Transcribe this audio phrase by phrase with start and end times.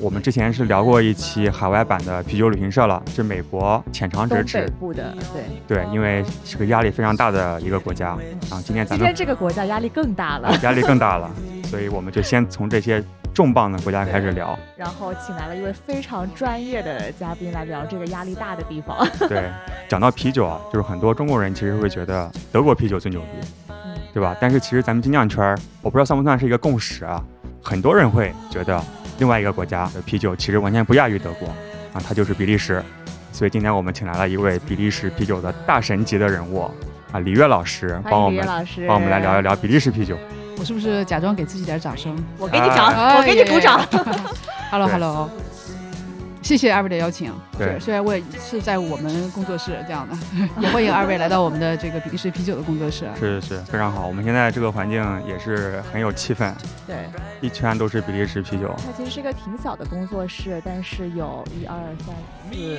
[0.00, 4.66] 我们之前是聊过一期海外版的啤酒旅行社了，是美国浅尝辄止。
[4.80, 5.14] 部的，
[5.68, 5.76] 对。
[5.76, 8.10] 对，因为是个压力非常大的一个国家
[8.48, 8.62] 啊。
[8.64, 11.30] 今天咱们今天这个国家压力更大了， 压力更大了，
[11.64, 14.58] 所以我们就先从这些重磅的国家开始聊。
[14.74, 19.06] 然后请来了一位非常专业的嘉宾来聊这个压力大的地方。
[19.28, 19.50] 对，
[19.86, 24.34] 讲到啤酒啊，就是很多中国人其实会觉得德国啤酒最牛逼，嗯，对吧？
[24.40, 27.22] 但是其实咱们精酿圈儿，我不知道算不算是一个共识啊，
[27.62, 28.82] 很多人会觉得
[29.20, 31.46] 另外一个国家的啤酒其实完全不亚于德国
[31.92, 32.82] 啊，它就是比利时。
[33.32, 36.62] 所以今天我们请来了一位比利时啤酒的大神级的人物
[37.12, 38.44] 啊，李悦老师，帮我们，
[38.88, 39.42] 帮我们来聊一。
[39.42, 40.16] 聊比利时啤酒。
[40.58, 43.78] 我是不是假装给自己点掌声我给你掌，哎我给你鼓掌。
[44.70, 45.30] ？Hello 对 Hello，
[46.42, 47.32] 谢谢二位的邀请。
[47.56, 50.16] 对虽然我也是在我们工作室这样的，
[50.60, 53.08] 也欢迎二位来到我们的这个比利时啤酒的工作室。
[53.18, 56.52] 是是非常好，我们现在这个环境也是很有气氛，
[56.86, 57.08] 对，
[57.40, 58.74] 一圈都是比利时啤酒。
[58.78, 62.14] 它其实是一个挺小的工作室，但是有一二三
[62.50, 62.78] 四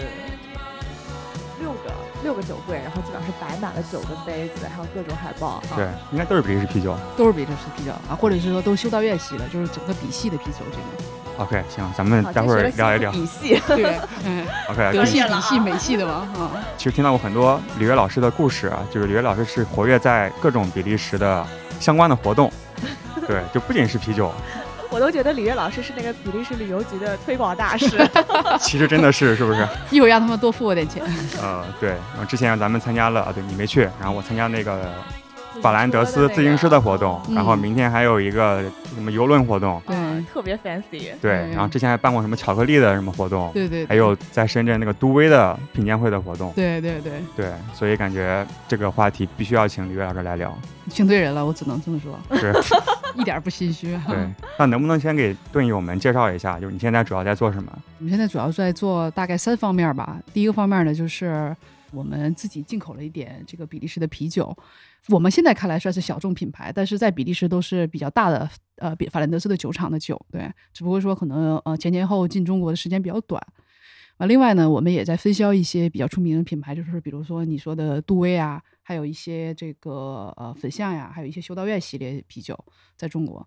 [1.60, 5.62] 六个六个酒柜，然后基本上是摆满了酒跟杯子，还有各种海报。
[5.76, 6.98] 对，应该都是比利时啤酒。
[7.16, 11.21] 都是比利时啤酒啊，或者是说都修道院系的，就是整个比系的啤酒这种。
[11.42, 13.12] OK，行，咱们，待会儿聊一聊。
[13.12, 13.60] 比系。
[13.68, 21.46] 对， 嗯，OK，德系、比系、美系的嘛，啊，其实听到过很多李悦老师的故事啊，就是李悦老师是活跃在各种比利时的
[21.80, 22.52] 相关的活动。
[23.28, 24.32] 对，就不仅是啤酒，
[24.92, 27.88] 我都觉得李悦老师是那个比利时旅游局的推广大使。
[28.60, 29.68] 其实真的是是不是？
[29.90, 31.02] 一会儿让他们多付我点钱。
[31.42, 34.80] 呃，对，然后之前咱们参加了，啊，对你没去，然后我参加那个
[35.62, 38.62] 法兰德斯自行车的活动，嗯然后明天还有一个
[38.96, 41.12] 什么游轮活动，对啊特别 fancy。
[41.22, 50.58] 对，嗯然后之前还办过什么巧克力的什么活动，对对，对还有在深圳那个都威的品鉴会的活动，对对对，对，所以感觉这个话题必须要请李悦老师来聊。
[50.90, 52.54] 请对人了，我只能这么说，是，
[53.16, 53.98] 一点不心虚。
[54.08, 54.18] 对，
[54.58, 57.72] 那能不能先给盾友们介绍一下，就是你现在主要在做什么？
[58.00, 60.20] 我们现在主要在做大概三方面吧。
[60.34, 61.56] 第一个方面呢，就是
[61.92, 64.56] 我们自己进口了一点这个比利时的啤酒，
[65.10, 73.42] 我们现在看来算是小众品牌，但是在比利时都是比较大的呃比法兰德斯的酒厂的酒，对，只不过说可能呃前前后后进中国的时间比较短。
[74.18, 82.56] 啊，另外呢，我们也在分销一些比较出名的品牌，就是比如说你说的杜威啊，还有一些这个呃粉象呀，还有一些修道院系列啤酒
[82.96, 83.44] 在中国。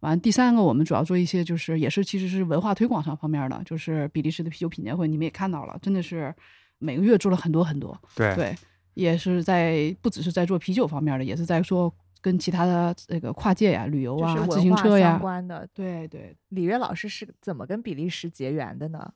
[0.00, 6.34] 完，第三个我们主要做一些就是也是其实是文化推广上方面的，就是比利时的啤酒品鉴会，你们也看到了，真的是
[6.78, 8.56] 每个月做了很多很多，对，对，
[8.94, 15.68] 也是在不只是在做啤酒方面的，也是在说跟其他的这个跨界呀、旅游就是啊、自行车呀相，关的。
[15.74, 16.34] 对对。
[16.48, 19.12] 李悦老师是怎么跟比利时结缘的呢？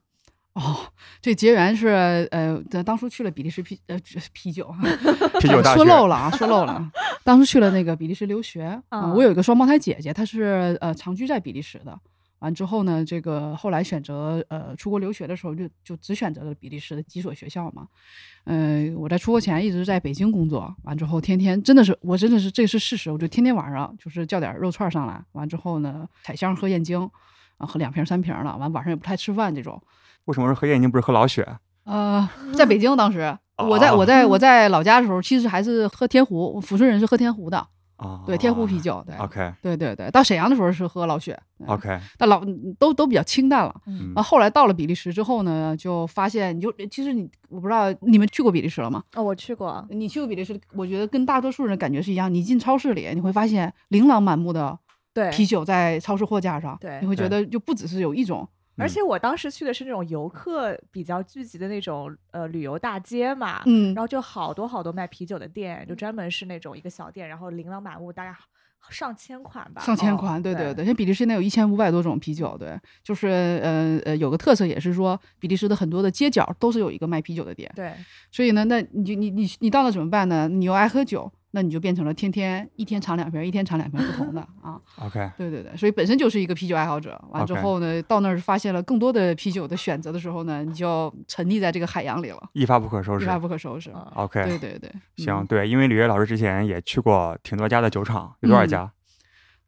[0.55, 0.77] 哦，
[1.23, 3.97] 这结缘是呃，咱当初去了比利时啤呃
[4.33, 4.75] 啤酒，
[5.41, 6.91] 啤酒 说漏了啊，说漏了。
[7.23, 11.97] 当时去了那个比利时留学 啊、嗯我有一个双胞胎姐姐，她是呃长居在比利时的。
[12.41, 17.87] 完之后呢，这个后来选择呃出国留学的时候就，就只选择了比利时的几所学校嘛。
[18.45, 27.01] 嗯、我在出国前一直在北京工作，完之后天天真的是我真的是这是事实，我就天天晚上就是叫点肉串上来，完之后呢彩香喝燕京，
[27.57, 29.83] 啊喝两瓶三瓶了，完晚上也不太吃饭这种。
[30.25, 31.47] 为什么是喝燕京不是喝老雪？
[31.85, 37.67] 呃，在北京当时，我在我 在我在老家的时候，其实还是喝天湖，抚顺人是喝天湖的，
[37.99, 38.81] 啊，对，天湖啤。
[38.81, 40.11] 酒，对，OK 对对对。
[40.11, 42.41] 到沈阳的时候是喝老雪，OK，但老
[42.79, 43.75] 都都比较清淡了。
[43.87, 49.03] 嗯啊，后来到了比利时之后呢，就发现你就其实你我不知道你们去过比利时了吗？
[49.17, 49.85] 哦，我去过。
[49.91, 52.33] 你去过比利时，我觉得跟大多数人感觉是一样。
[52.33, 54.79] 你进超市里，你会发现琳琅满目的
[55.13, 58.49] 对，啤酒在超市货架上，对你会觉得就不只是有一种，
[58.79, 63.95] 而且我当时去的是那种游客比较聚集的那种呃旅游大街嘛，嗯。
[63.95, 68.35] 然后就好多好多卖啤酒的店，就专门是那种一个小店，然后琳琅满目，大概
[68.91, 70.85] 上千款吧，哦上千款，对对对。
[70.85, 73.27] 像比利时现在有一千五百多种啤酒，对，就是
[73.63, 77.93] 呃呃有个特色也是说，比利时的很多的街角都是有一个卖啤酒的店，对。
[78.31, 80.49] 所以呢，那你就你你你到了怎么办呢？
[80.49, 84.79] 你又爱喝酒，那你就变成了天天一天尝两瓶，一天尝两瓶不同的啊。
[85.01, 87.19] OK，对对对，所以本身就是一个啤酒爱好者。
[87.31, 93.25] 完之后呢，到那儿发现了更多的啤酒的选择的时候呢，你就沉溺在这个海洋里了，一发不可收拾。
[93.25, 93.91] 一发不可收拾。
[93.91, 98.93] 啊 OK，对对对，行，嗯对，因为李悦老师之前也去过挺多家的酒厂，有多少嗯家？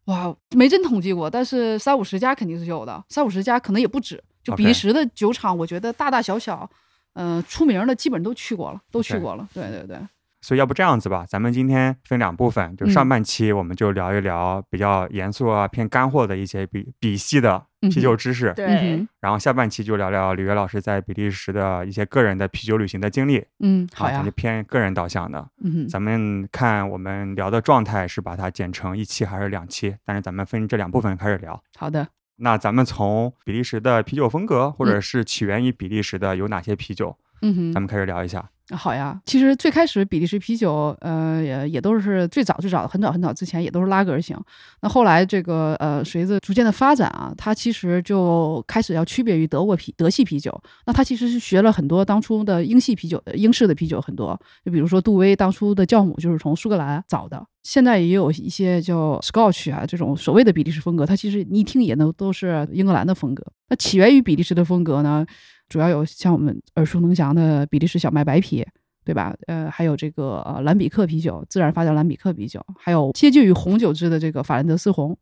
[0.06, 4.22] 哇，没真统计过，但是三五十家肯定是有的，三五十家可能也不止。
[4.42, 6.68] 就比利时的酒厂，我觉得大大小小，
[7.12, 9.46] 呃，出名的基本都去过了，都去过了。
[9.52, 9.98] 对对对，
[10.40, 25.46] 所以要不这样子吧，咱们今天分两部分，就上嗯半期我们就聊一聊比较严肃啊、偏干货的一些比比系的啤酒知识，对嗯，然后下半期就聊聊李约老师在比利时的一些个人的啤酒旅行的经历，嗯，好呀啊咱就，偏个人导向的。
[25.62, 31.62] 嗯，咱们看我们聊的状态是把它剪成一期还是两期，但是咱们分这两部分开始聊。
[31.76, 38.48] 好的，那咱们从比利时的啤酒风格，或者嗯是起源于比利时的有哪些啤酒，嗯哼，咱们开始聊一下。
[38.76, 44.36] 好呀，其实最开始比利时啤酒，呃，也也都是最早最早的很早很早之前也都是拉格型。
[44.80, 50.58] 那后来这个呃，随着逐渐的发展啊，它其实就开始要区别于德国啤德系啤酒。
[50.86, 57.44] 那它其实是学了很多当初的英系啤酒、英式的啤酒很多，就比如说杜威当初的酵母就是从苏格兰找的。
[57.62, 63.44] 现在也有一些叫 Scotch 啊这种所谓的比利时风格，它其实你一听也能都是英格兰的风格。
[63.68, 65.26] 那起源于比利时的风格呢，
[65.70, 68.66] 主要有像我们耳熟能详的比利时小麦白啤，
[69.04, 69.34] 对吧？
[69.46, 75.16] 呃，还有这个呃兰比克啤酒，自然发酵兰比克啤酒，还有接近于红酒制的这个法兰德斯红，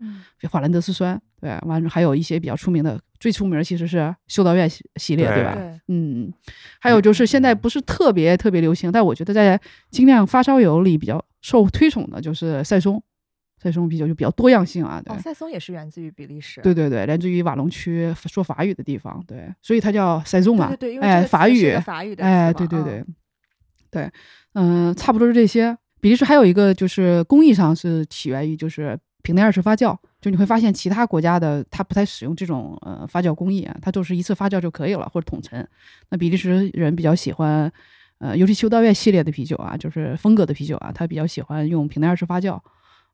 [0.00, 5.54] 嗯法兰德斯酸，对，完了还有一些比较出名的，最出名的其实是修道院系系列，对对吧？
[5.54, 6.32] 对，嗯，
[6.78, 9.58] 还有就是现在不是特别特别流行，但我觉得在
[9.90, 13.02] 精酿发烧友里比较受推崇的就是赛松，
[13.64, 15.16] 赛松啤酒就比较多样性啊，对。
[15.16, 23.02] 哦，赛松也是源自于比利时，对对对，来自于瓦隆区说法语的地方，对，所以它叫赛松嘛，对对对，因为法语个，法语的哎，对对对，
[23.90, 24.10] 对，
[24.52, 25.74] 嗯、差不多是这些。
[26.00, 35.66] 比利时还有一个就是工艺上是起源于就是瓶内二次发酵，就你会发现其他国家的它不太使用这种呃发酵工艺啊，它就是一次发酵就可以了或者桶陈。
[36.10, 37.72] 那比利时人比较喜欢，
[38.18, 42.60] 呃，尤其修道院系列的啤酒啊，就是风格的啤酒啊，他比较喜欢用瓶内二次发酵。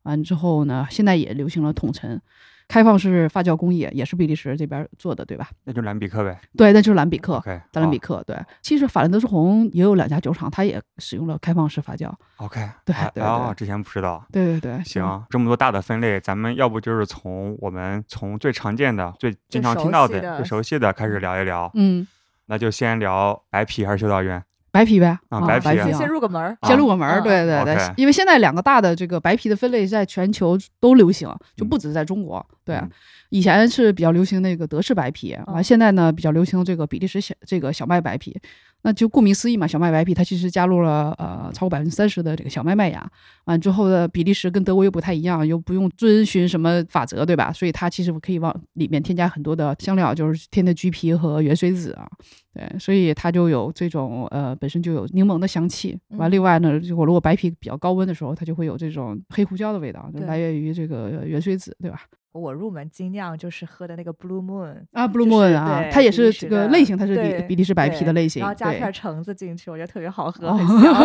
[0.03, 2.21] 完之后呢，现在也流行了统称。
[2.69, 5.49] 开放式发酵工艺也是比利时这边做的，对吧？
[5.65, 6.41] 那就兰比克呗。
[6.57, 7.35] 对，那就是兰比克。
[7.39, 12.09] OK，达兰比克对，其实法兰德斯红也有两家酒厂，它也使用了开放式发酵。
[12.37, 14.25] OK，对对哎哦，之前不知道。
[14.31, 21.69] 对对对，行，这么多大的分类，咱们要不就是从我们从最常见的、最经常听到的最熟悉的开始聊一聊。
[21.75, 22.07] 嗯，
[22.47, 24.41] 那就先聊白啤还是修道院？
[24.73, 32.45] 白皮呗，啊啊，白啤啊啊先入个门儿，先入个门对对对因为现在两个大的这个白皮的分类在全球都流行，就不止在中国。
[32.65, 32.91] 对嗯，
[33.31, 38.39] 以前是比较流行那个德式白皮，完嗯现在呢比较流行这个比利时小这个小麦白皮。
[38.83, 43.07] 那就顾名思义嘛，小麦白啤它其实加入了呃超过百分之三十的这个小麦麦芽。
[43.45, 47.53] 完之后的比利时跟德国又不太一样，又不用遵循什么法则，对吧？
[47.53, 52.09] 所以它其实可以往里面添加很多的香料，就是添的橘皮和原水籽啊。
[52.53, 55.99] 对，所以它就有这种呃本身就有柠檬的香气。
[56.17, 62.01] 完，嗯另外呢，如果如果白皮比较高温的时候，它就会有这种黑胡椒的味道，就来源于这个原水籽，对吧？
[62.33, 70.95] 我入门精酿就是喝的那个 Blue Moon 啊，Blue Moon 啊，它也是这个类型，它是比比利时白啤的类型，然后加一片橙子进去，我觉得特别好喝，哦很香。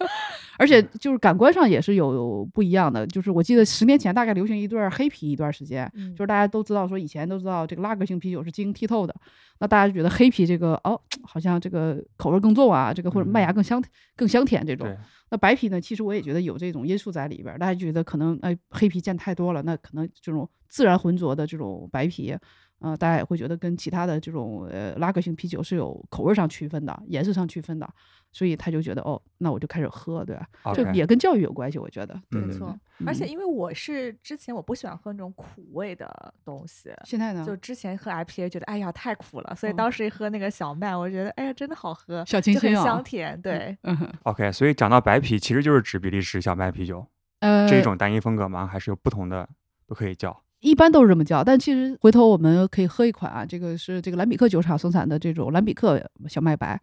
[0.60, 3.06] 而且就是感官上也是有有不一样的。
[3.06, 9.14] 就是我记得十年前大概流行一段黑啤一段时间，嗯就是大家都知道说以前都知道这个拉格型啤酒是晶莹剔透的，
[9.58, 13.82] 那大家就觉得黑啤这个哦，好像这个口味更重啊，这个或者麦芽更香
[14.14, 14.86] 更香甜这种。
[15.30, 22.34] 那白啤呢，其实我也觉得有这种因素在里边儿，大家觉得可能哎黑啤见太多了，那可能这种自然浑浊的这种白啤。
[22.82, 27.86] 呃，大家也会觉得跟其他的这种呃拉格型啤酒是有口味上区分的，颜色上区分的，
[28.32, 30.48] 所以他就觉得哦，那我就开始喝，对吧？
[30.72, 32.14] 这 OK 也跟教育有关系，我觉得。
[32.30, 43.38] 对嗯对没错对，而且嗯因为我是之前我不喜欢喝那种苦味的东西，现在呢，就之前喝 IPA 觉得哎呀太苦了，所以哦当时一喝那个小麦，我觉得哎呀真的好喝，小清就很新啊香甜。
[43.42, 47.06] 对，嗯哼 OK，所以讲到白啤，其实就是指比利时小麦啤酒，
[47.40, 48.66] 呃，这一种单一风格吗？
[48.66, 49.46] 还是有不同的
[49.86, 50.42] 都可以叫？
[50.60, 56.80] 一般都是这么叫，但其实回头我们可以喝一款啊，这个是这个兰比克酒厂生产的这种兰比克小麦白，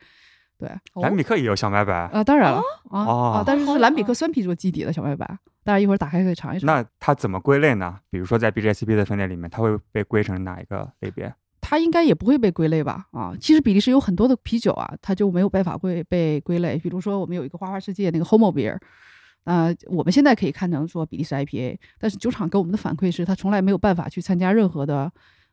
[0.57, 0.69] 对，
[1.01, 5.25] 兰比克也有小麦白，啊，当然了啊哦啊，但是是兰比啊克酸啤做基底的小麦白，
[5.63, 6.65] 大家一会儿打开可以尝一尝。
[6.65, 7.97] 那它怎么归类呢？
[8.09, 11.33] 比如说在 BJCP 的分类里面，它会被归成哪一个类别？
[11.59, 13.07] 它应该也不会被归类吧？
[13.11, 16.77] 啊，其实比利时有很多的啤酒啊，它就没有办法归被归类。
[16.77, 18.77] 比如说我们有一个花花世界那个 Homo Beer，
[19.47, 25.09] 呃，我们现在可以看成说比利时 IPA，但是酒厂给我们的反馈是，他从来没有办法去参加任何的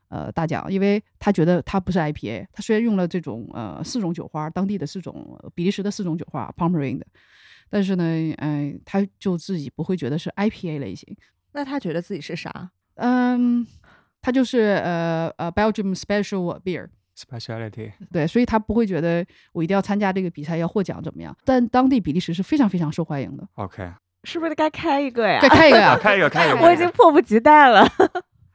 [0.09, 2.45] 呃大奖，因为他觉得他不是 IPA。
[2.51, 7.05] 他虽然用了这种呃四种酒花，当地的四种呃比利时的四种酒花 Pomeranian 的，
[7.69, 8.03] 但是呢，
[8.37, 11.15] 哎、他就自己不会觉得是 IPA 类型。
[11.53, 12.71] 那他觉得自己是啥？
[12.95, 13.65] 嗯，
[14.21, 16.89] 他就是呃呃 Belgium Special Beer。
[17.17, 21.35] Speciality 对，所以他不会觉得我一定要参加这个比赛要获奖怎么样。
[21.45, 23.47] 但当地比利时是非常非常受欢迎的。
[23.55, 23.89] OK，
[24.25, 25.47] 是不是该开一个呀再？
[25.49, 27.81] 开一个呀，开一个开一个我已经迫不及待了。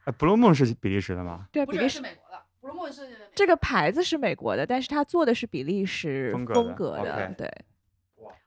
[0.04, 1.46] 哎，Blue Moon 是比利时的吗？
[1.52, 3.02] 对，比利时美国的，布鲁莫是
[3.34, 7.50] 这个牌子是美国的，但是它做的是比利时风格的风格 OK 对，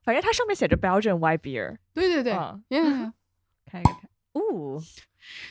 [0.04, 2.82] 反正它上面写着 Belgian White Beer，对对对，嗯耶
[3.66, 3.96] 看一看，
[4.34, 4.80] 哦，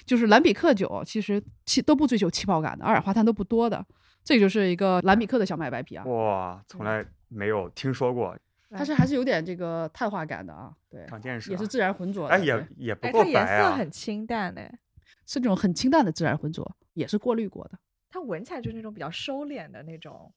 [0.07, 3.85] 就是蓝比克酒其实气都不追求气泡感的，二氧化碳都不多的，
[4.25, 8.37] 这就是一个蓝比克的小麦白啤啊，哇，从来没有听说过，
[8.71, 11.53] 它是还是有点这个碳化感的啊，对，长见识啊。
[11.53, 13.71] 也是自然浑浊的，哎，也也不哎，够它颜白啊。
[13.71, 14.79] 色很清淡哎，
[15.27, 17.79] 是那种很清淡的自然浑浊，也是过滤过的。
[18.11, 20.33] 它闻起来就是那种比较收敛的那种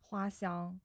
[0.00, 0.78] 花香，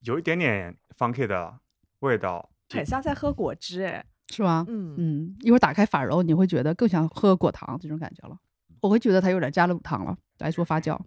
[0.00, 1.60] 有一点点 funky 的
[2.00, 4.64] 味道，很像在喝果汁哎，是吗？
[4.68, 8.36] 嗯嗯，一会儿打开法柔，你会觉得更像喝果糖这种感觉了。
[8.80, 10.98] 我会觉得它有点加了乳糖了来做发酵，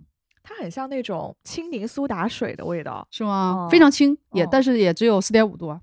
[0.41, 3.67] 它很像那种青柠苏打水的味道，是吗？
[3.67, 5.81] 哦非常轻，也、哦但是也只有四点五度啊。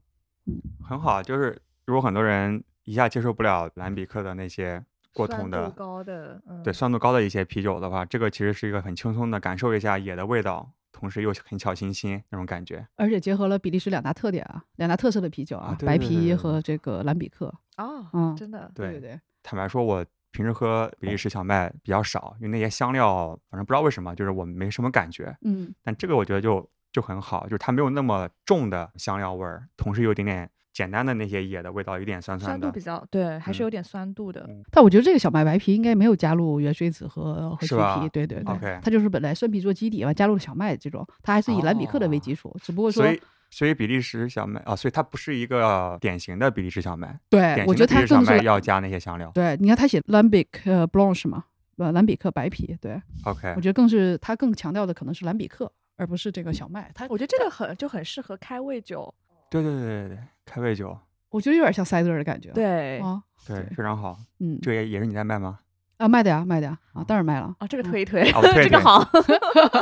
[0.87, 1.23] 很好。
[1.23, 12.87] 就是如果很多人一下接受不了蓝比克的那些过桶的，高的，嗯，对酸度高的一些啤酒的话，这个其实是一个很轻松的感受一下野的味道，同时又很小清新那种感觉。
[12.97, 17.53] 而且结合了比利时两大特点啊，两大特色的啤酒啊，啊对白啤和这个蓝比克。
[17.77, 25.37] 哦，嗯真的，对对对，坦白说，我平时喝比利时小麦比较少，因为那些香料，反正不知道为什么，就是我没什么感觉。
[25.43, 32.81] 嗯，但这个我觉得就就很好，就是它没有那么重的香料味儿，同时有一点点简单的那些野的味道，有点酸酸的酸度比。
[32.81, 43.05] 较对，还是嗯有点酸度的，嗯但我觉得这个小麦白皮应该没有加入原水子和和橘皮，对对对它就是本来酸皮做基底嘛加入了小麦这种，它还是以蓝比克的为基础，只不过说
[43.51, 49.31] 所以，比利时小麦啊，所以它不是一个典型的比利时小麦，对我觉得它的比利时小更是麦要加那些香料。
[49.35, 51.45] 对，你看它写 Lambic 呃 Blanche 嘛，
[51.79, 56.91] 呃蓝比克白啤，对 OK，我觉得更是它更强调的可能是蓝比克，而不是这个小麦。
[56.95, 59.13] 它我觉得这个很就很适合开胃酒，
[59.51, 60.97] 对对对对对，开胃酒，
[61.31, 62.51] 我觉得有点像 cider 的感觉。
[62.53, 64.17] 对，啊，对，对非常好。
[64.39, 65.59] 嗯这个也也是你在卖吗？
[65.97, 67.55] 啊卖的呀卖的呀啊，当然卖了。
[67.59, 69.05] 啊，这个嗯推一推，哦推一 推这个好，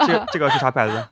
[0.07, 1.09] 这这个是啥牌子？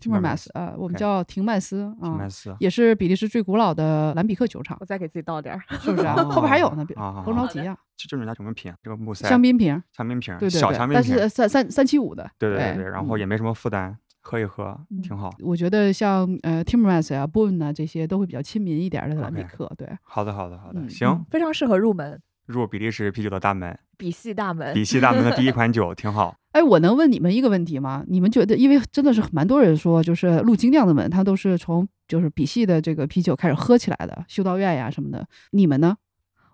[0.00, 2.18] Timmermans 啊，我们叫廷曼斯啊。
[2.58, 6.14] 也是比利时最古老的兰比克酒厂我，再给自己倒点儿，是不是啊？
[6.24, 8.76] 后边还有呢，别啊甭着急啊，这就是人家什么品啊？
[8.82, 11.28] 这个木塞香槟瓶，香槟瓶，对对对小香，槟瓶但是。
[11.28, 15.30] 三三三七五的，对对对对，然后嗯也没什么负担，喝一喝嗯挺好。
[15.40, 26.36] 我觉得像呃 Timmermans 啊、Boone 啊这些都会比较亲民一点儿的兰比克，对，好的好的好的，嗯行，非常适合入门，入比利时啤酒的大门，比系大门，比西大门的第一款酒挺好。
[26.56, 28.02] 哎，我能问你们一个问题吗？
[28.08, 35.26] 你们觉得，因为真的是蛮多人说，就是陆精酿的们，他都是从就是比系的这个啤酒开始喝起来的，修道院呀什么的。
[35.50, 35.98] 你们呢？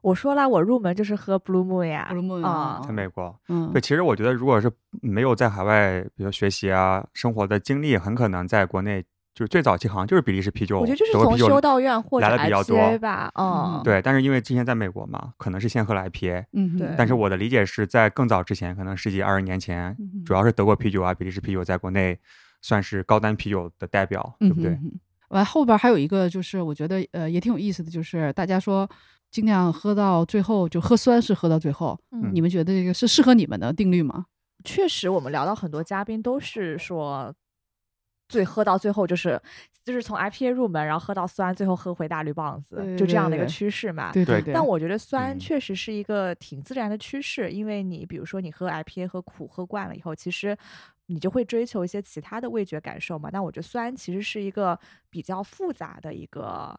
[0.01, 4.69] 我说了，我入门就是喝 Blue Moon 呀 Blue Moon 啊啊，在美国，嗯对，，其实我觉得，如果是
[5.01, 13.81] 没有在海外，比如学习啊、生活的经历，很可能在国内就是最早期好像就是比利时啤酒，我觉得就是从修道院或者来的比较多 IPA 吧，嗯。
[13.81, 16.95] 嗯，对，但是因为之前在美国嘛，可能是先喝了 IPA，嗯，对。
[16.99, 22.19] 但是我的理解是在更早之前，可能十几二十年前，嗯主要是德国啤酒啊、比利时啤酒在国内
[22.61, 24.79] 算是高端啤酒的代表，对不对？
[25.31, 28.87] 完后边还有一个就是我觉得呃也挺有意思的，就是大家说
[29.31, 32.31] 尽量喝到最后就喝酸是喝到最后，嗯。
[32.35, 34.27] 你们觉得这个是适合你们的定律吗？
[34.62, 37.35] 确实，我们聊到很多嘉宾都是说，
[38.33, 39.41] 最喝到最后就是
[39.85, 44.11] 就是从 IPA 入门，然后喝到酸，最后喝回大绿棒子，对就这样的一个趋势嘛。
[44.12, 50.57] 对对对，但我觉得酸嗯确实是一个挺自然的趋势，因为你比如说你喝 IPA 和苦喝惯了以后，其实
[51.07, 53.29] 你就会追求一些其他的味觉感受嘛。
[53.33, 54.79] 那我觉得酸其实是一个
[55.11, 56.79] 比较复杂的一个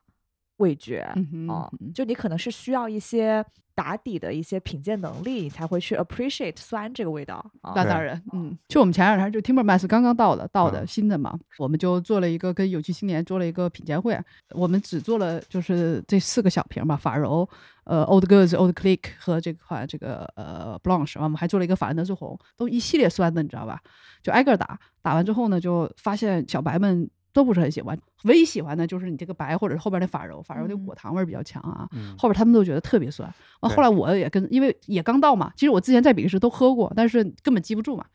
[0.58, 3.44] 味觉，嗯哼哦嗯就你可能是需要一些
[3.76, 7.44] 打底的一些品鉴能力，你才会去 appreciate 酸这个味道。
[7.76, 14.20] 那当然，嗯，就我们前两天就 Timbermass 刚刚到的，到的嗯新的嘛，我们就做了一个跟有趣青年做了一个品鉴会，
[14.52, 17.50] 我们只做了就是这四个小瓶吧，法柔、
[17.86, 23.82] 呃 Old Girls、Old Click 和这款这个呃 Blanche，我们还做了一个法兰德斯红，都一系列酸的，你知道吧？
[24.22, 27.10] 就挨个打，打完之后呢，就发现小白们。
[27.34, 31.88] 都不是很喜欢，唯一喜欢的就是你这个白或者是后边的法柔，法柔那个嗯果糖味儿比较强啊。
[31.92, 33.28] 嗯，后边他们都觉得特别酸。
[33.62, 38.06] 完对后来我也跟，因为也刚到嘛，其实我之前在比利时都喝过，但是根本记不住嘛。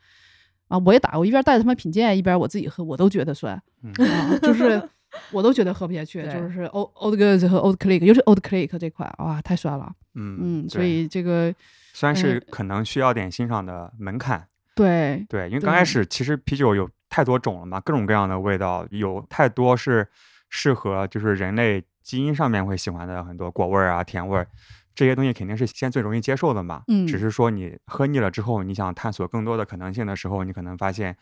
[0.69, 4.81] 啊，我也打，我一边带着他们品鉴，一边我自己喝，我都觉得酸，嗯啊、就是
[5.33, 6.23] 我都觉得喝不下去。
[6.25, 9.91] 就是 Old Old Goods 和 Old Click，尤其 Old Click 这款，哇，太酸了。
[10.15, 11.55] 嗯嗯，所以这个
[11.95, 20.09] 虽然是嗯可能需要点欣赏的门槛，对对，因为刚开始其实啤酒有太多种了嘛，各种各样的味道，有太多是
[20.49, 24.47] 适合就是人类基因上面会喜欢的很多果味儿啊、甜味儿，
[24.95, 26.83] 这些东西肯定是先最容易接受的嘛。
[26.89, 27.07] 嗯。
[27.07, 31.17] 只是说你喝腻了之后，你想探索更多的可能性的时候，你可能发现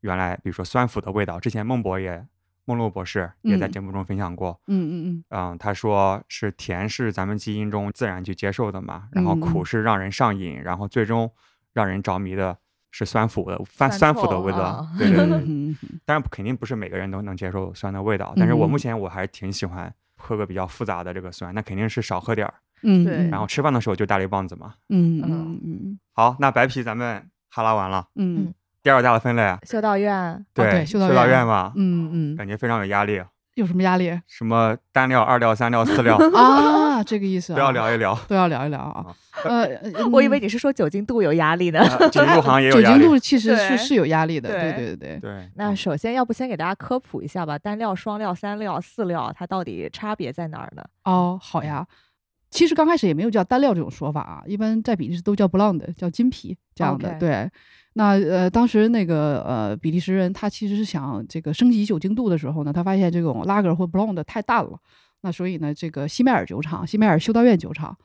[0.00, 2.24] 原来比如说酸腐的味道，之前孟博也
[2.64, 3.72] 孟洛博士也在嗯。
[3.72, 11.32] 节目中分享过，嗯嗯嗯，嗯，他说是甜是咱们基因中自然去接受的嘛，然后苦是让人上瘾，然后最终
[11.72, 12.58] 让人着迷的
[12.90, 14.88] 是酸腐的酸酸酸腐的味道啊。
[14.98, 24.74] 对对对， 嗯嗯当然肯定不是每个人都能接受酸的味道，但是我嗯目前我还是挺喜欢喝个比较复杂的这个酸，那肯定是少喝点儿，嗯，对嗯然后吃饭的时候就大力棒子嘛。
[24.88, 25.60] 嗯嗯嗯。
[25.64, 28.52] 嗯好，那白啤咱们哈拉完了，嗯。
[28.80, 31.46] 第二大的分类，修道院，对修道修道院院。
[31.46, 33.20] 嘛，嗯嗯，感觉非常有压力，
[33.58, 37.02] 有什么压力什么单料、二料、三料、四料啊？
[37.02, 38.14] 这个意思啊都要聊一聊。
[38.28, 39.06] 都要聊一聊啊。
[39.44, 41.80] 呃， 呃我以为嗯你是说酒精度有压力呢。
[41.80, 43.00] 啊酒精度好像也有酒压力。
[43.00, 45.50] 精度其实是是有压力的，对对对对对。
[45.56, 50.84] 那首先，要不先给大家科普一下吧，单料、双料、三料、四料，它到底差别在哪儿呢？
[51.04, 51.86] 哦，好呀。
[52.50, 57.12] 其实刚开始也没有叫单料这种说法啊，一般在比利时都叫 blonde，叫金皮这样的。
[57.18, 57.50] 对，
[57.98, 64.78] 那呃，当时那个呃比利时人他其实是想这个升级酒精度的时候呢，他发现这种拉格或 blonde 太淡了，
[65.22, 67.96] 那所以呢，这个西梅尔酒厂、西梅尔修道院酒厂，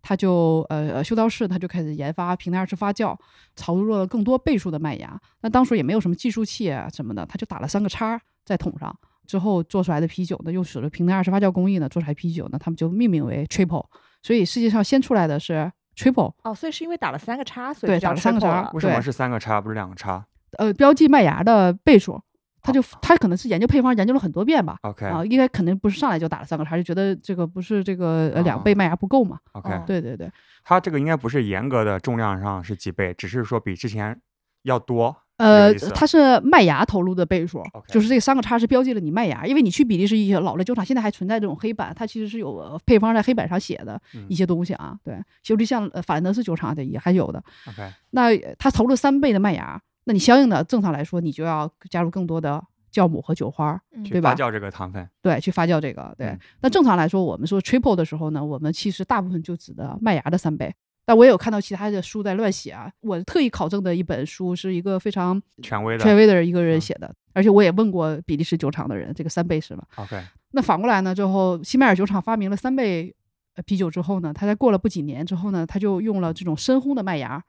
[0.00, 3.18] 他就呃呃修道士他就开始研发平台二次发酵，
[3.56, 5.20] 投入了更多倍数的麦芽。
[5.40, 8.96] 那当时也没有什么计数器啊什么的，他就打了三个叉在桶上。
[9.26, 13.86] 之后做出来的啤酒呢，又使了平台二次发酵工艺呢，做出来啤酒呢，他们就命名为 triple。
[14.22, 15.72] 所以世界上先出来的是
[16.04, 20.24] triple，哦，所以是因为打了三个叉，所以对打了三个叉了为什么是三个叉不是两个叉
[20.58, 22.20] 呃，标记麦芽的倍数。
[22.62, 29.38] 他就他可能是研究配方研究了很多遍吧，？OK 啊，应该肯定不是上来就打了三个叉，就觉得这个不是这个呃两倍哦麦芽不够嘛。
[29.52, 30.30] OK，哦对对对，
[30.62, 34.20] 它这个应该不是严格的重量上是几倍，只是说比之前
[34.64, 35.16] 要多。
[35.40, 44.96] 呃，它是麦芽投入的倍数就是这三个叉是标记了你麦芽，因为你去比利时一些老的酒厂，现在还存在这种黑板，它其实是有呃配方在黑板上写的嗯一些东西啊。
[45.02, 47.42] 对，其实像呃法兰德斯酒厂的也还有的。
[47.68, 54.34] OK，那呃它投了三倍的麦芽，那你相应的正常来说，你就要加入更多的酵母和酒花，嗯对吧？
[54.34, 55.08] 去发酵这个糖分。
[55.22, 56.14] 对，去发酵这个。
[56.18, 60.74] 对，嗯那正常来说，我们说 triple 的时候呢，我们其实大部分就指的麦芽的三倍。
[61.10, 62.88] 但我也有看到其他的书在乱写啊。
[63.00, 73.12] 我特意考证的一本书是一个非常权威的权威的一个人嗯写的，而且我也问过比利时酒厂的人，这个三倍是吧？OK，那反过来呢，之后西麦尔酒厂发明了三倍
[73.56, 77.42] 呃啤酒之后呢，他在过了不几年之后呢，他就用了这种深烘的麦芽，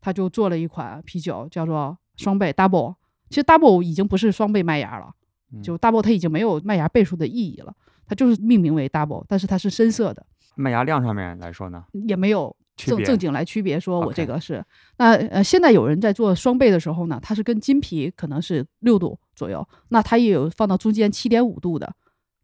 [0.00, 2.96] 他就做了一款啤酒，叫做双倍 double。
[3.30, 5.12] 其实 double 已经不是双倍麦芽了，
[5.52, 7.72] 嗯就 double 它已经没有麦芽倍数的意义了，
[8.04, 10.26] 它就是命名为 double，但是它是深色的，
[10.56, 14.64] 麦芽量上面来说呢，也没有正正经来区别说我这个是。
[14.98, 21.92] 那呃，现在有人在做双倍的时候呢，它是跟金皮可能是六度左右，那它也有放到中间七点五度的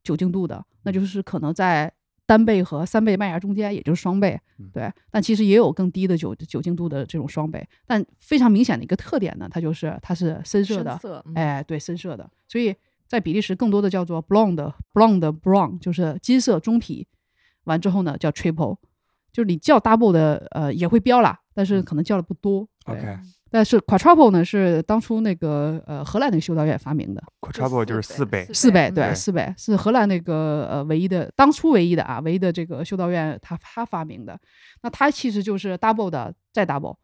[0.03, 1.93] 酒精度的，那就是可能在
[2.25, 4.71] 单倍和三倍麦芽中间，也就是双倍嗯。
[4.73, 12.75] 对，但其实也有更低的酒酒精度的这种双倍，但非常明显的一个特点呢，它就是它是深色的深，色，嗯哎，对，深色的，所以
[13.07, 17.07] 在比利时更多的叫做 blonde blonde brown，就是金色中皮。
[17.65, 18.77] 完之后呢，叫 triple，
[19.33, 22.69] 就是你叫 double 的，呃，也会标啦，但是可能叫的不多。
[22.85, 23.19] OK
[23.55, 28.49] 但是 quadruple 呢是当初那个呃荷兰那个修道院发明的，quadruple 就是四倍。
[28.51, 34.39] 四倍，嗯对，四倍是荷兰那个呃唯一的，当初唯一的啊，唯一的这个修道院他他发明的。
[34.83, 36.97] 那它其实就是 double 的再 double，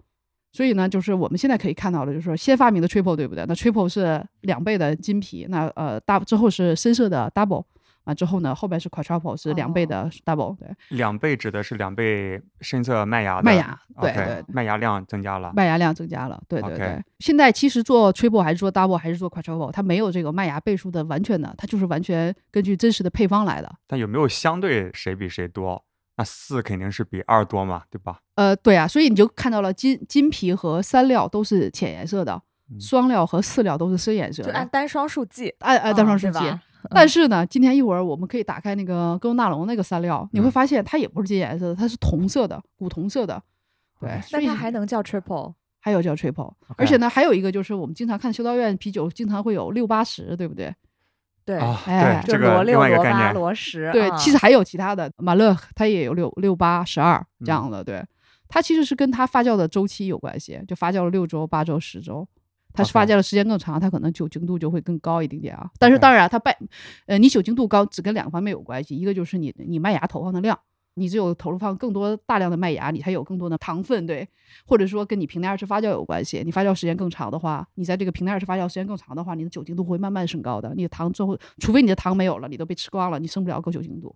[0.50, 3.44] 所以呢，就是我们现在可以看到的，就是说先发明的 triple 对不对？
[3.46, 7.62] 那 triple 是两倍的金皮，那呃大之后是深色的 double，
[8.08, 15.52] 完之后呢，后边是 quadruple 是两倍的 double，、对，两倍指的是两倍深色麦芽的麦芽对对麦芽量增加了。
[15.54, 17.04] 麦芽量增加了，对对对。
[17.18, 23.70] 现在其实做 triple 还是做 double 还是做 quadruple，它没有这个麦芽倍数的完全的，它就是完全根据真实的配方来的。
[23.86, 25.84] 但有没有相对谁比谁多？
[26.16, 28.18] 那四肯定是比二多嘛，对吧？
[28.36, 36.58] 呃，对啊，所以你就看到了金金皮和三料都是浅颜色的，嗯双料和四料都是深颜色的，就按单双数计，按按单嗯双数计。
[36.90, 43.42] 但是呢，今天一会儿我们可以打开那个哥纳龙那个三料，你会嗯发现它也不是金颜色的，它是铜色的，古铜色的。
[44.00, 45.54] 对那它还能叫 triple？
[45.80, 50.74] 还有叫 triple，而且呢，还有一个就是我们经常看修道院啤酒，经常会有六八十，对不对？
[51.44, 53.34] 对，啊，哎，这个另就罗六、罗八、外一个概念。
[53.34, 58.04] 罗十，对，啊其实还有其他的，马勒它也有六六八十二嗯这样的，对，
[58.48, 62.28] 它其实是跟它发酵的周期有关系，就发酵了六周、八周、十周。
[62.78, 65.68] 它是发酵的时间更长，它可能酒精度就会更高一点点啊。
[65.78, 66.56] 但是当然，它败，
[67.06, 70.58] 呃，你酒精度高只跟两个方面有关系，一个就是你你麦芽投放的量，
[70.94, 74.28] 你只有投入放更多大量的麦芽，你才有更多的糖分，对，
[74.66, 76.42] 或者说跟你平台二次发酵有关系。
[76.44, 80.72] 你发酵时间更长的话，你在这个平台二次发酵时间更长的话，你的酒精度会慢慢升高的。
[80.74, 84.14] 你的糖最后，除非你的糖没有了，你都被吃光了，你升不了高酒精度。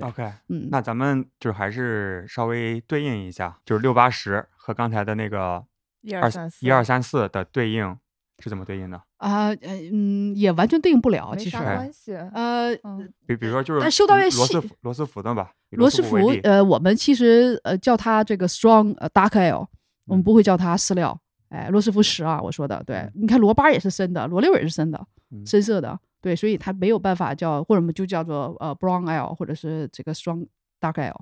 [0.00, 5.62] OK，嗯，那咱们就还是稍微对应一下，就是六八十和刚才的那个二
[6.02, 7.96] 一二三四，一二三四的对应
[8.38, 9.00] 是怎么对应的？
[9.18, 9.58] 啊，呃
[9.92, 12.14] 嗯，也完全对应不了，其实没，关系。
[12.14, 19.66] 呃，嗯，比比如说就是但修道院罗斯福罗斯福的吧，罗斯福呃，我们其实呃叫它这个 strong 呃 dark ale，
[20.06, 30.46] 我们嗯不会叫它饲料，哎，罗斯福十啊，我说的，对嗯，你看罗八也是深的，罗六也是深的，嗯深色的，对，所以它没有办法叫，或者我们就叫做呃 brown ale，或者是这个 strong
[30.80, 31.14] dark ale，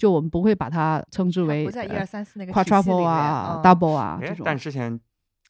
[0.00, 3.62] 就我们不会把它称之为不在一呃二三四那个体系里 quadruple 面啊、嗯。
[3.62, 4.98] double 啊这哎，种，但之前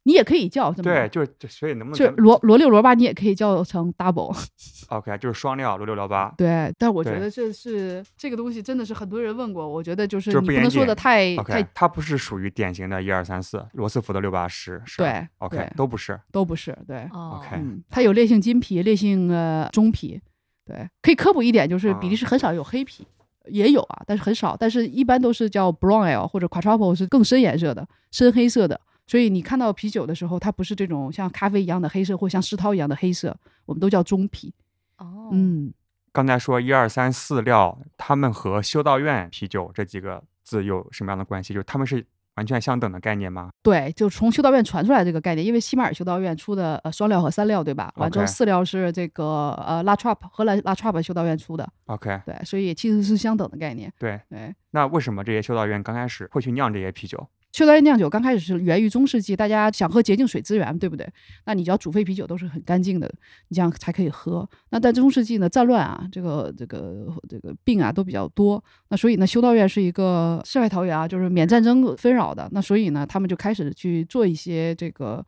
[0.03, 20.19] 你也可以叫这么对，就是就所以能不能就罗罗六罗八你也可以叫成 double，OK 就是双料罗六罗八， 对，但我觉得这是这个东西真的是很多人问过，我觉得就是就是你不能说的太 OK，太它不是属于典型的一二三四，罗斯福的六八十，是对，OK 对都不是，都不是，对，哦 OK 嗯，它有烈性金皮、烈性呃中皮，
[20.65, 23.07] 对，可以科普一点，就是比利时很少有黑皮，
[23.47, 28.81] 也有啊，但是很少，但是一般都是叫 brown ale 或者 quadruple 是更深颜色的、深黑色的。
[29.07, 34.55] 所以你看到啤酒的时候，它不是这种像咖啡一样的黑色，或像世涛一样的黑色，我们都叫中啤。
[34.99, 35.73] 哦，嗯，
[36.13, 41.53] 刚才说一二三四料，他们和修道院啤酒这几个字有什么样的关系？
[41.53, 43.51] 就是他们是完全相等的概念吗？
[43.63, 47.93] 对，就从修道院传出来这个概念，因为西马尔修道院出的呃双料和三料，对吧？
[47.97, 53.93] 完之后四料是这个呃拉 trap 荷兰拉 trap 修道院出的，OK，对，所以其实是相等的概念。
[53.99, 57.29] 对，对，那为什么这些修道院刚开始会去酿这些啤酒？
[57.53, 61.07] 修道院酿酒刚开始是源于中世纪，大家想喝洁净水资源，对不对？
[61.47, 63.13] 那你只要煮沸啤酒都是很干净的，
[63.49, 64.49] 你这样才可以喝。
[64.71, 72.49] 那在中世纪呢，战乱啊，这个这个这个病啊都比较多，那所以呢，修道院是一个世外桃源啊，就是免战争纷扰的。
[72.53, 75.25] 那所以呢，他们就开始去做一些这个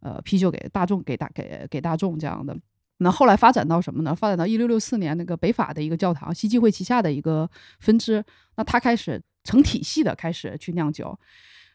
[0.00, 2.56] 呃啤酒给大众给大给给大众这样的。
[2.98, 4.14] 那后来发展到什么呢？
[4.14, 7.46] 发展到一六六四年，那个北法的一个教堂，西基会旗下的一个
[7.80, 8.24] 分支，
[8.56, 11.18] 那他开始成体系的开始去酿酒，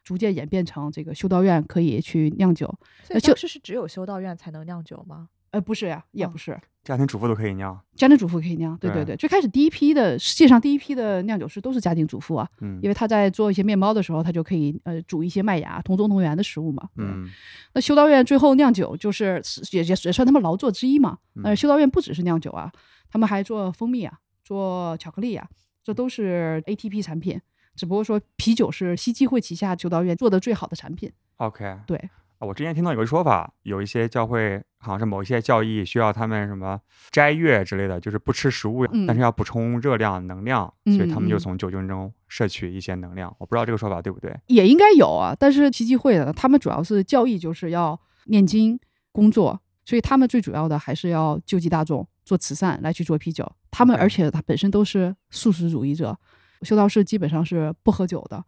[0.04, 2.66] 逐渐演变成这个修道院可以去酿酒。
[3.04, 5.30] 所以呃就当时是只有修道院才能酿酒吗？
[5.52, 8.78] 呃，不是呀，也哦不是，家庭主妇都可以酿，家庭主妇可以酿。
[8.78, 16.88] 对对对对，最开始第一批的世界上第一批的酿酒师都是家庭主妇啊，嗯因为他在做一些面包的时候，他就可以呃煮一些麦芽同宗同源的食物嘛。
[16.96, 17.30] 嗯
[17.74, 21.18] 那修道院最后酿酒就是是也也也算他们劳作之一嘛。
[21.44, 22.72] 呃，嗯修道院不只是酿酒啊，
[23.10, 25.46] 他们还做蜂蜜啊，做巧克力啊，
[25.84, 27.42] 这都是 ATP 产品。
[27.76, 31.12] 只不过说啤酒是西基会旗下修道院做的最好的产品。
[31.38, 31.98] OK，对，
[32.38, 36.80] 啊我之前听到有个说法，有一些教会好像是某一些教义需要他们什么
[37.12, 43.36] 斋月之类的，就是不吃食物，嗯但是要补充热量、能量，所以他们就从酒精中摄取一些能量。
[43.40, 44.36] 我不知道这个说法对不对？
[44.48, 48.80] 也应该有啊，但是奇迹会的，他们主要是教义就是要念经
[49.12, 53.52] 工作，所以他们最主要的还是要救济大众，做慈善来去做啤酒。
[53.72, 56.18] 他们而且他本身都是素食主义者，
[56.64, 58.44] 修道士基本上是不喝酒的。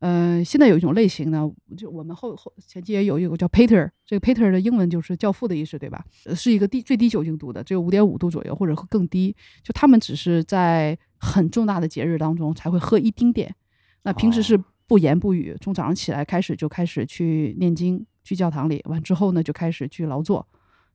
[0.00, 6.04] 嗯、现在有一种类型呢，就我们后后前期也有一个叫 Pater，这个 Pater 的英文就是教父的意思，对吧？
[6.24, 9.34] 呃是一个低最低酒精度的，只有五点五度左右或者更低。
[9.60, 13.52] 就他们只是在很重大的节日当中才会喝一丁点，
[14.04, 20.46] 那平时是哦不言不语，从早上起来开始就开始去念经，去教堂里，完之后呢就开始去劳作，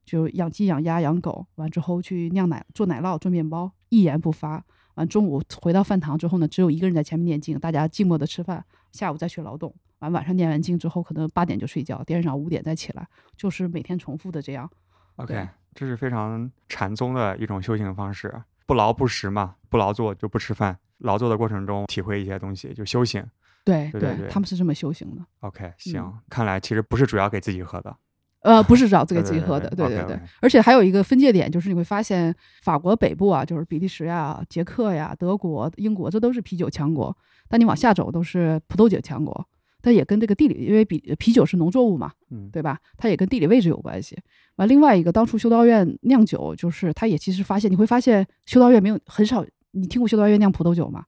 [0.06, 4.64] 就养鸡、养鸭、养狗，完之后去酿奶、做奶酪、做面包，一言不发。
[4.94, 9.74] 完中午回到饭堂之后呢，只有一个人在前面念经，大家静默的吃饭，下午再去劳动。
[10.00, 14.70] 完晚上念完经之后，可能八点就睡觉，第二天早上五点再起来，就是每天重复的这样。
[15.16, 23.24] OK，这是非常禅宗的一种修行方式，不劳不食嘛，不劳作就不吃饭，劳作的过程中体会一些东西，就修行。
[23.64, 25.24] 对对对对他们是这么修行的。
[25.40, 27.96] OK，行，嗯看来其实不是主要给自己喝的。
[28.44, 30.20] 呃，不是找自己对对对自己喝的，对对对。
[30.40, 37.16] 而且还有一个分界点，就是你会发现法国北部啊，就是比利时呀、捷克呀、德国、英国，这都是啤酒强国。
[37.48, 39.48] 但你往下走都是葡萄酒强国，
[39.80, 42.78] 但也跟这个地理，因为比啤酒是农作物嘛，嗯，对吧？
[42.98, 44.18] 它也跟地理位置有关系。
[44.56, 51.04] 完，另外一个，当初修道院酿酒，就是它也其实发现，你会发现修道院没有很少，你听过修道院酿葡萄酒吗？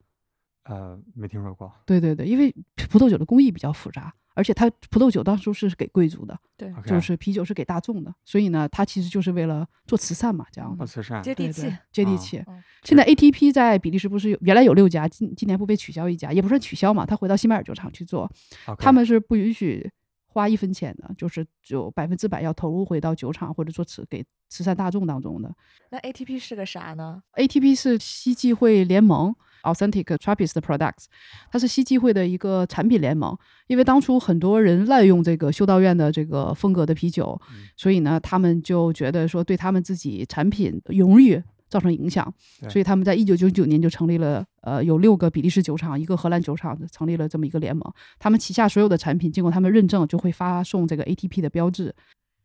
[0.64, 1.70] 呃，没听说过。
[1.84, 2.50] 对对对，因为
[2.90, 10.76] 葡萄酒的工艺比较复杂，而且它葡萄酒当初是给贵族的，对，就是啤酒是给大众的，所以呢，它其实就是为了做慈善嘛，这样的。
[10.76, 11.22] 做慈善。
[11.22, 12.38] 接地气接地啊气。
[12.46, 18.30] 嗯现在 ATP 在比利时不是有原来有六家，今今年不被取消一家，也不算取消嘛，他回到西马尔酒厂去做，
[18.78, 19.90] 他们是不允许
[20.36, 25.50] 花一分钱的，就是就百分之百要投入回到酒厂或者做慈给慈善大众当中的。
[25.90, 31.06] 那 ATP 是个啥呢？ATP 是西际会联盟 Authentic Trappist Products，
[31.50, 33.34] 它是西际会的一个产品联盟。
[33.66, 42.32] 因为当初很多人滥用这个修道院的这个风格的啤酒，嗯所以呢，他们就觉得说对他们自己产品荣誉造成影响，
[42.68, 47.92] 所以他们在一九九九年就成立了，呃，有六个比利时酒厂，一个荷兰酒厂，成立了这么一个联盟。
[48.18, 51.94] 他们旗下所有的产品经过他们认证，就会发送这个 ATP 的标志，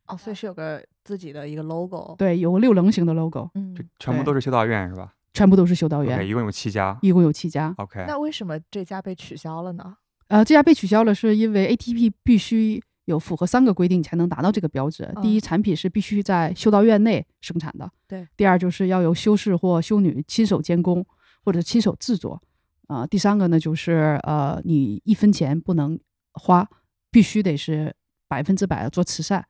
[0.07, 6.97] 哦，所以是有个自己的一个 logo。，对，有个六棱形的 logo，嗯就，全部都是修道院是吧全部都是修道院？OK，一共有七家。
[7.01, 7.73] 一共有七家。
[7.77, 9.95] OK，那为什么这家被取消了呢？
[10.27, 15.13] 呃，这家被取消了，是因为 ATP 必须有符合三个规定你才能达到这个标准。
[15.21, 21.05] 第一，嗯产品是必须在修道院内生产的；对，第二就是要由修士或修女亲手监工
[21.43, 22.41] 或者亲手制作。
[22.87, 25.97] 啊、第三个呢就是呃，你一分钱不能
[26.33, 26.67] 花，
[27.09, 27.95] 必须得是
[28.27, 29.45] 百分之百的做慈善，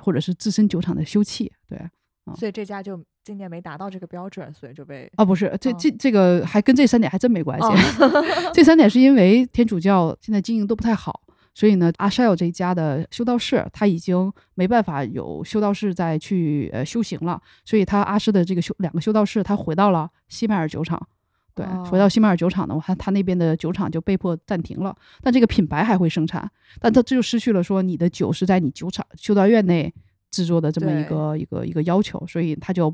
[0.00, 1.50] 或者是自身酒厂的修葺。
[1.68, 1.90] 对，
[2.36, 7.66] 所以这家就今年没达到这个标准，所以就被啊，不是，这哦这这个还跟这三点还真没关系。
[7.66, 11.20] 哦 这三点是因为天主教现在经营都不太好，
[11.54, 21.00] 所以呢，阿舍尔这一家的修道士他已经没办法有修道士再去呃修行了，所以他阿施的这个修两个修道士他回到了西麦尔酒厂。
[21.54, 22.08] 对，回到哦。
[22.08, 29.94] 西麦尔酒厂呢，我看他那边的酒厂就被迫暂停了，但这个品牌还会生产，但他这就失去了说你的酒是在你酒厂修道院内
[30.32, 32.92] 制作的这么一个一个一个要求，所以他就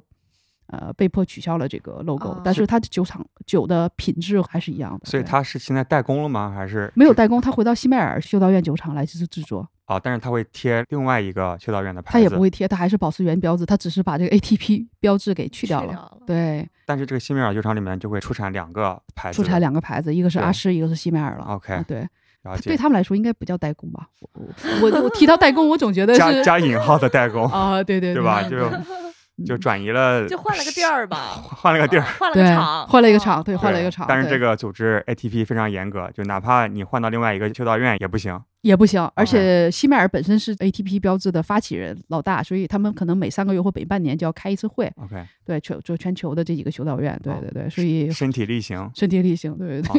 [0.70, 6.52] 呃被迫取消了这个 logo，、哦但是它的酒厂酒的品质还是一样的，所以对他是现在代工了吗？
[6.54, 9.98] 还是是没有代工，它回到西麦尔修道院酒厂来制制作，啊？
[9.98, 15.92] 但是他会贴另外一个修道院的牌子，他也不会贴，他还是保持原标志，他只是把这个 ATP 标志给去去掉了。
[15.92, 16.18] 了。
[16.26, 21.44] 对，但是这个西米尔酒厂里面就会出产两个牌子出，产两个牌子，一个是阿诗，一个是西麦尔了。
[21.46, 22.08] OK 啊对，
[22.62, 24.08] 对他们来说应该不叫代工吧？
[24.80, 28.42] 我我提到代工，我总觉得加是加引号的代工，啊，对对对吧？
[28.44, 28.56] 就
[29.44, 32.02] 就嗯转移了，就换了个地儿吧， 换了个地儿。
[32.18, 34.06] 换了个对厂，换了一个哦厂，对，换了一个厂。
[34.08, 38.40] 但是这个组织 ATP 非常严格，就哪怕你换到另外一个修道院也不行。
[38.62, 48.90] 也不行，而且西麦尔本身是 ATP 标志的发起人老大，所以他们可能每三个月或每半年就要开一次会，OK，对，全就全球的这几个修道院，对哦对对，所以身体力行。
[48.94, 49.94] 身体力行，对对啊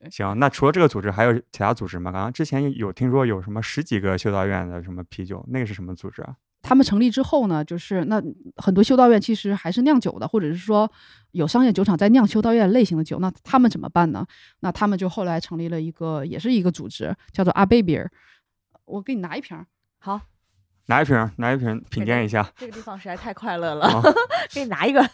[0.00, 0.10] 对。
[0.10, 2.10] 行，那除了这个组织，还有其他组织吗？
[2.10, 6.32] 刚刚之前有听说有什么十几个修道院的什么啤酒，那个是什么组织啊？
[6.62, 8.22] 他们成立之后呢，就是那
[8.56, 10.90] 很多修道院其实还是酿酒的，或者是说
[11.32, 14.26] 有商业酒厂在酿修道院类型的酒，那他们怎么办呢？
[14.60, 18.10] 那他们就后来成立了一个，也是一个组织，叫做阿贝比尔。
[18.84, 19.66] 我给你拿一瓶儿，
[19.98, 20.20] 好，
[20.86, 22.50] 拿一瓶，拿一瓶品鉴一下。
[22.56, 24.02] 这个地方实在太快乐了，啊
[24.52, 25.08] 给你拿一个。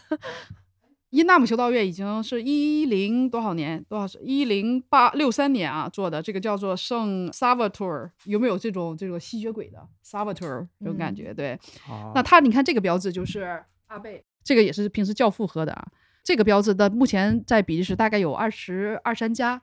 [1.09, 11.33] 伊纳姆修道院已经是一零多少年，多少是一零八六三年啊做的，这个叫做圣 Salvatore，有没有这种这种吸血鬼的 Salvatore 这种感觉？
[11.33, 11.53] 对，
[11.89, 15.87] 哦那它你看这个标志就是阿贝，这个也是平时教父喝的啊。
[16.23, 19.61] 这个标志的目前在比利时大概有二十二三家嗯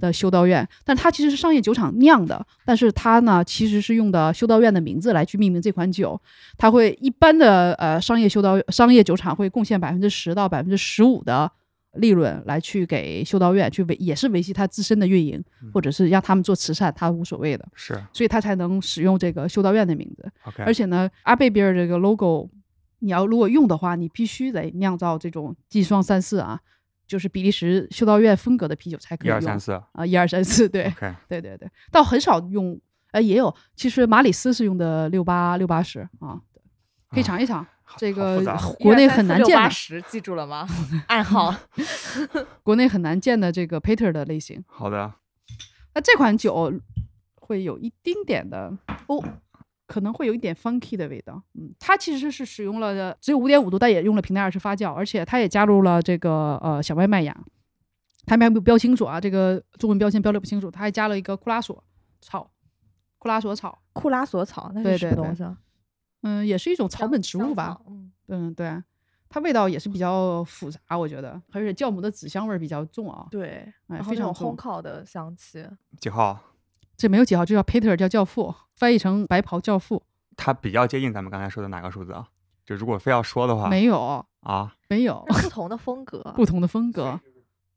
[0.00, 6.20] 的修道院，但它其实是商业酒厂酿的，但是它呢其实是用的修道院的名字来去命名这款酒。
[6.56, 11.50] 它会一般的呃商业修道商业酒厂会贡献百分之十到百分之十五的
[11.94, 15.42] 利润来去给修道院去维也是维系它自身的运营，
[15.72, 17.94] 或者是让他们做慈善，它无所谓的，是。
[18.12, 20.28] 所以它才能使用这个修道院的名字。
[20.58, 22.50] 而且呢，阿贝比尔这个 logo，
[22.98, 26.58] 你要如果用的话，你必须得酿造这种季双三四啊，
[27.06, 30.92] 就是比利时修道院风格的啤酒才可以用一二三四啊，一二三四，对
[31.28, 32.80] 对对对，倒很少用，
[33.12, 36.40] 呃，也有，其实马里斯是用的六八六八十啊，
[37.10, 37.66] 可以尝一尝。
[37.98, 38.42] 这个
[38.80, 40.66] 国内很难见的，八十，记住了吗？
[41.06, 41.54] 暗号。
[42.64, 44.64] 国内很难见的这个 Peter 的类型。
[44.66, 45.12] 好的，
[45.94, 46.72] 那这款酒
[47.34, 48.72] 会有一丁点的
[49.06, 49.22] 哦，
[49.86, 51.42] 可能会有一点 funky 的味道。
[51.54, 57.36] 嗯，它其实是使用了只有五点五度，但也用了平台二次发酵，而且它也加入了这个呃小麦麦芽。
[58.26, 61.84] 它没有标清楚啊，这个中文标签标的不清楚，它还加了一个库拉索
[62.22, 62.50] 草，
[63.18, 65.58] 库拉索草，库拉索草，那是什对对对么东西啊？
[66.22, 67.78] 嗯，也是一种草本植物吧。
[67.86, 68.82] 嗯，嗯，对，
[69.28, 73.26] 它味道也是比较复杂，我觉得，而且酵母的紫香味儿比较重啊。
[73.30, 73.48] 对，
[73.88, 75.62] 哎然后那种非常烘烤的香气。
[76.00, 76.40] 几号？
[76.96, 80.02] 这没有几号，就叫 Peter，叫教父，翻译成白袍教父。
[80.36, 82.26] 它比较接近咱们刚才说的哪个数字啊？
[82.64, 87.20] 就如果非要说的话，没有，啊，没有不同的风格，不同的风格，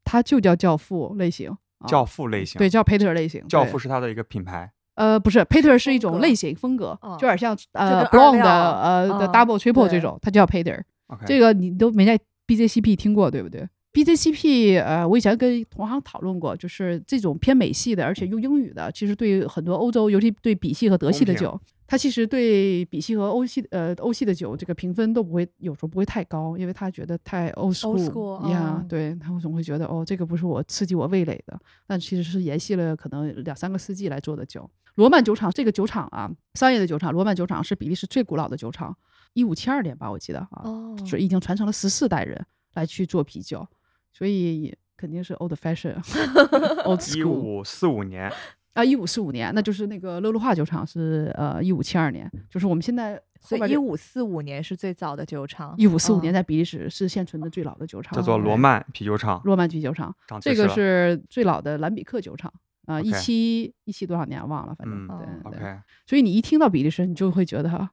[0.04, 1.50] 它就叫教父类型。
[1.78, 3.46] 啊教父类型，对，叫 Peter 类型。
[3.46, 10.82] 教父是它的一个品牌，呃，不是 Peter 是一种类型风格，嗯就有点像呃 Blonde 的呃的嗯 Double Triple 这种，它叫 Peter。
[11.24, 34.68] 这个你都没在 BJCP 听过，对不对？BJCP 呃，我以前跟同行讨论过，就是这种偏美系的，而且用英语的，其实对很多欧洲，尤其对比系和德系的酒，它其实对比系和欧系呃欧系的酒这个评分都不会，有时候不会太高，因为他觉得太 old Old school，呀嗯对他们总会觉得哦，这个不是我刺激我味蕾的，但其实是延续了可能两三个世纪来做的酒。
[34.96, 38.94] 罗曼酒厂这个酒厂啊，商业的酒厂，罗曼酒厂是比利时最古老的酒厂，
[39.32, 43.66] 一五七二年吧，我记得啊，哦，所以已经传承了十四代人来去做啤酒，
[44.12, 48.30] 所以肯定是 old fashion，old 一 school 五四五年，
[48.74, 56.22] 啊，一五四五年，那就是那个勒鲁化酒厂是呃一五七二年，就是我们现在所以一五四五年是最早的酒厂，一五四五嗯。
[56.22, 62.52] 年在比利时是现存的最老的酒厂，叫做罗曼啤酒厂，罗曼啤酒厂，这个是最老的兰比克酒厂，
[62.86, 65.60] 啊，一七一七多少年忘了，反正、嗯对对。
[65.60, 67.88] OK，所以你一听到比利时，你就会觉得哈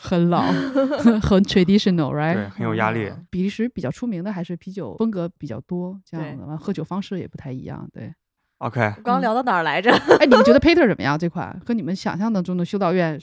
[0.00, 0.42] 很老，
[1.22, 2.34] 很 traditional，right？
[2.34, 3.06] 对，很有压力。
[3.08, 7.88] 嗯比利时比较出名的还是啤酒风格比较多，这样对的，喝酒方式也不太一样。
[7.92, 8.12] 对
[8.58, 9.90] ，OK，我刚刚聊到哪儿来着？
[10.20, 11.18] 哎，你们觉得 Peter 怎么样？
[11.18, 13.20] 这款和你们想象当中的修道院，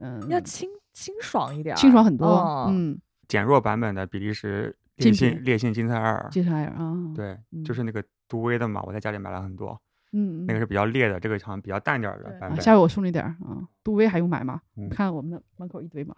[0.00, 2.26] 嗯，要清清爽一点儿，清爽很多。
[2.26, 2.98] 哦，嗯，
[3.28, 9.78] 减弱版本的比利时烈性烈性金赛二，接下来啊，对，嗯就是那个杜威的嘛，我在家里买了很多，
[10.12, 12.60] 嗯，嗯那个是比较烈的，这个好像比较淡点儿的。
[12.60, 13.60] 下回我送你点儿啊。
[13.84, 14.60] 杜威还用买吗？
[14.76, 16.14] 嗯看我们的门口一堆嘛。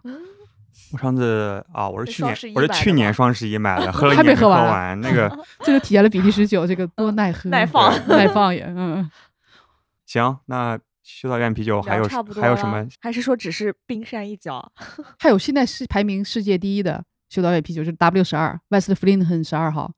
[0.93, 5.27] 我上次啊，我是是去年我是去年双十一买的， 喝了一还没喝喝完那个
[5.61, 8.63] 这就体现了比利时酒这个多耐喝、耐放耐放也。
[8.67, 9.09] 嗯，
[10.05, 12.03] 行，那修道院啤酒还有
[12.39, 12.87] 还有什么？
[13.01, 14.71] 还是说只是冰山一角？
[15.17, 19.91] 还有现在是排名世界第一的修道院啤酒，就是 W 十二 West Flinten 十二号，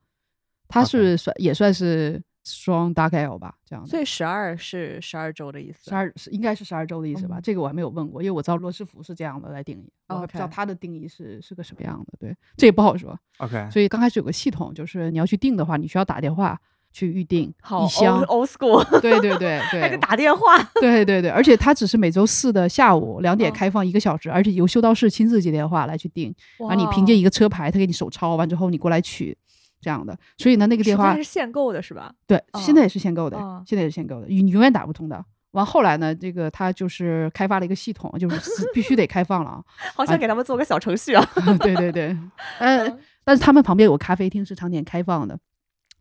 [0.70, 3.86] 它是算也算是 Strong Dark Ale 吧，这样。
[3.86, 5.90] 所以十二是十二周的意思。
[5.90, 7.38] 十二是应该是十二周的意思吧？
[7.38, 12.14] 嗯这个我还没有问过，因为我知道罗斯福是这样的来定义，我还不知道它的定义是是个什么样的。
[12.20, 13.18] 对，这也不好说。
[13.38, 16.60] OK，所以刚开始有个系统，就是你要去定的话，你需要打电话
[16.92, 18.50] 去预定好一箱 old。
[18.50, 20.58] school，对对对 还得对打电话。
[20.82, 29.38] 对对对，而且他只是每周四的下午两点嗯开放一个小时，而且由修道士亲自接电话来去定，完你凭借一个车牌，他给你手抄完之后你过来取。
[29.82, 32.14] 这样的，所以呢，那个电话是限购的是吧？
[32.28, 35.24] 对，嗯现在也是限购的，嗯现在也是限购的，你你永远打不通的。
[35.52, 39.62] 完后来呢，这个他就是开发了一个系统，就是是必须得开放了啊。
[39.94, 41.28] 好想给他们做个小程序啊。
[41.60, 42.18] 对对对，
[42.60, 42.88] 呃，
[43.26, 45.38] 但是他们旁边有个咖啡厅是常年开放的。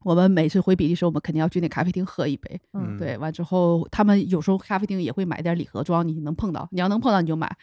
[0.03, 2.59] 我们每次回比利时，我们肯定要去那咖啡厅喝一杯。
[2.73, 7.55] 嗯对，完之后他们有时候咖啡厅也会买点礼盒装，你能碰到，你要能碰到你就买，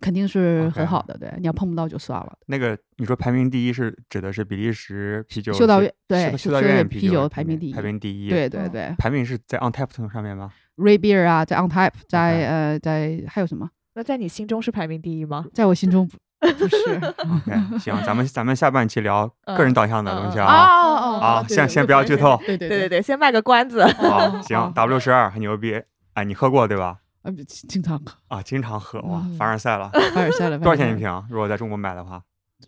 [0.00, 1.16] 肯定是很好的。
[1.18, 2.32] 对，你要碰不到就算了。
[2.46, 8.28] 那个你说排名第一是指的是比利时啤酒修道是院对修修道院啤啤酒酒排名第一排名第一。
[8.28, 13.68] 嗯对对对排名是在 Untapped 上面吗？，Ray Beer 啊，在 On Tap，在呃在还有什么？
[13.94, 15.46] 那在你心中是排名第一吗？
[15.54, 16.16] 在我心中不
[16.58, 20.66] 不是 OK，行，咱们咱们下半期聊个人导向的东西嗯啊。
[20.66, 23.84] 哦啊先先不要剧透对对对对对，先卖个关子。
[23.86, 25.80] 好，行， W 十二很牛逼，
[26.12, 26.98] 哎，你喝过对吧？
[27.26, 30.58] 呃，经常喝啊，经常喝哇嗯，凡尔赛了， 凡尔赛了。
[30.58, 31.24] 多少钱一瓶？
[31.28, 32.22] 如果在中国买的话，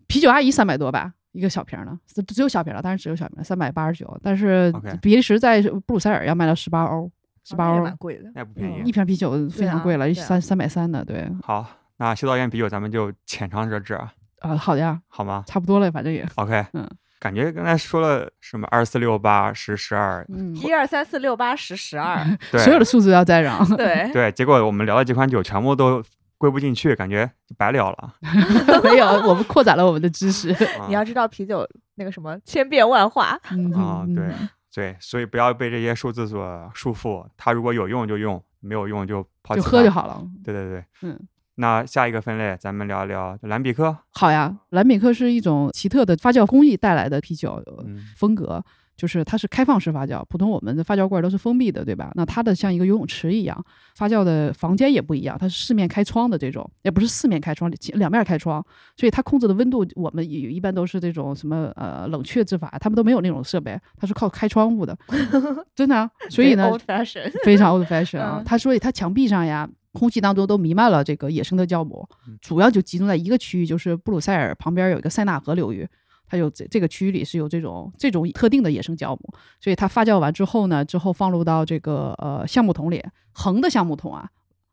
[0.06, 4.18] 啤酒阿姨三百多吧，一个小瓶儿的，只只有小瓶了，当然只有小瓶，三百八十九。
[4.22, 7.10] 但是比利时在布鲁塞尔要卖到十八欧，
[7.44, 8.30] 十八欧蛮，贵的。
[8.34, 8.82] 那也不便宜。
[8.88, 11.64] 一瓶啤酒非常啊贵了，三三百三的，对好，
[11.98, 16.88] 那修道院啤酒咱们就浅尝辄止啊，啊，好的呀，好吗差不多了，反正也，？OK，嗯，
[17.18, 26.02] 感觉刚才说了什么二四六八十十二，嗯，一二三四六八十十二， 对，所有的数字要再让，对， 对，结果我们聊的几款酒全部都
[26.37, 28.14] 归不进去，感觉白聊了。
[28.85, 30.50] 没有，我们扩展了我们的知识。
[30.50, 33.38] 啊你要知道啤酒那个什么千变万化。
[33.50, 40.22] 嗯啊，对嗯对，所以不要被这些数字所束缚，它如果有用就用，没有用就抛弃就喝就好了。
[40.44, 41.18] 对对对，嗯，
[41.60, 48.62] 那下一个分类咱们聊一聊蓝比克，好呀，蓝比克是一种奇特的发酵工艺带来的啤酒嗯风格，
[48.96, 52.12] 就是它是开放式发酵，普通我们的发酵罐都是封闭的，对吧？
[52.14, 53.64] 那它的像一个游泳池一样，
[53.96, 58.64] 发酵的房间也不一样，它是四面开窗的这种，也不是四面开窗，两面开窗，
[58.96, 64.96] 所以它控制的温度，我们也一般都是这种什么呃冷却制法，他们都没有那种设备，它是靠开窗户的，
[65.74, 68.44] 真的啊、所以呢 old fashion，非常 old fashion 啊嗯。
[68.44, 69.68] 它所以它墙壁上呀，
[69.98, 75.88] 空气当中都弥漫了这个野生的酵母嗯，主要就集中在一个区域，就是布鲁塞尔旁边有一个塞纳河流域。
[76.30, 84.28] 它有这这个区域里是有这种这种特定的野生酵母，所以它发酵完之后呢，之后放入到这个呃橡木桶里，横的橡木桶啊，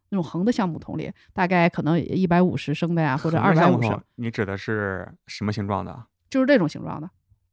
[0.09, 5.97] 那种横的橡木桶里，大概可能一百五十升的呀，或者横二百五十的橡木桶，，你指的是什么形状的？
[6.29, 7.09] 就是这种形状的。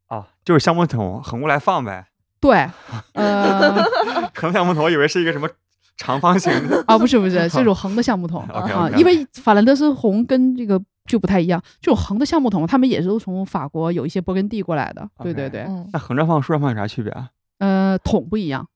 [0.08, 2.08] 啊，就是橡木桶横过来放呗。
[2.40, 2.68] 对，
[3.12, 3.84] 呃，
[4.34, 5.48] 横橡木桶，我以为是一个什么
[5.96, 6.52] 长方形。
[6.68, 6.82] 的。
[6.88, 8.42] 啊，不是不是， 这种横的橡木桶。
[8.44, 17.28] 啊，因为法兰德斯红跟这个就不太一样，这种横的橡木桶，他们也是都从法国有一些勃艮第过来的，对对对，嗯，那横着放、竖着放有啥区别啊？
[17.58, 18.66] 呃，桶不一样，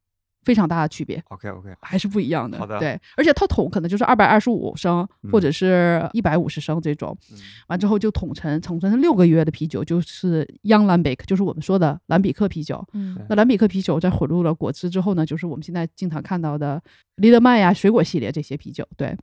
[0.47, 2.57] 非常大的区别，？OK OK，还是不一样的。
[2.57, 12.83] 好的对，而且它桶可能就是二百二十五升或嗯者是一百五十升这种，嗯完之后就桶陈，桶陈六个月的啤酒就是 Young Lambic，就是我们说的兰比克啤酒。
[12.93, 16.81] 嗯那兰比克啤酒在混入了果汁之后呢，就是我们现在经常看到的
[17.17, 19.17] 利德曼呀、水果系列这些啤酒，对。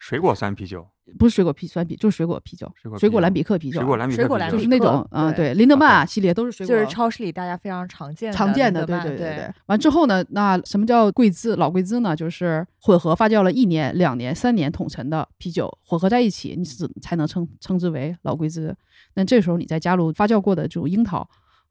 [0.00, 0.88] 水果酸啤酒，
[1.18, 9.52] 不是水果啤酸啤，就是水果啤酒，水果蓝比克啤酒，水果蓝比克就是那种啊嗯，对对，林德曼啊系列都是水果，就是超市里大家非常常见的常见的，对对对对。
[9.66, 11.56] 完之后呢，那什么叫贵兹？
[11.56, 18.74] 老贵兹呢，就是混合发酵了一年、两年、三年统陈的啤酒混合在一起，你只才能称称之为老贵兹。
[19.14, 21.28] 那这时候你再加入发酵过的这种樱桃，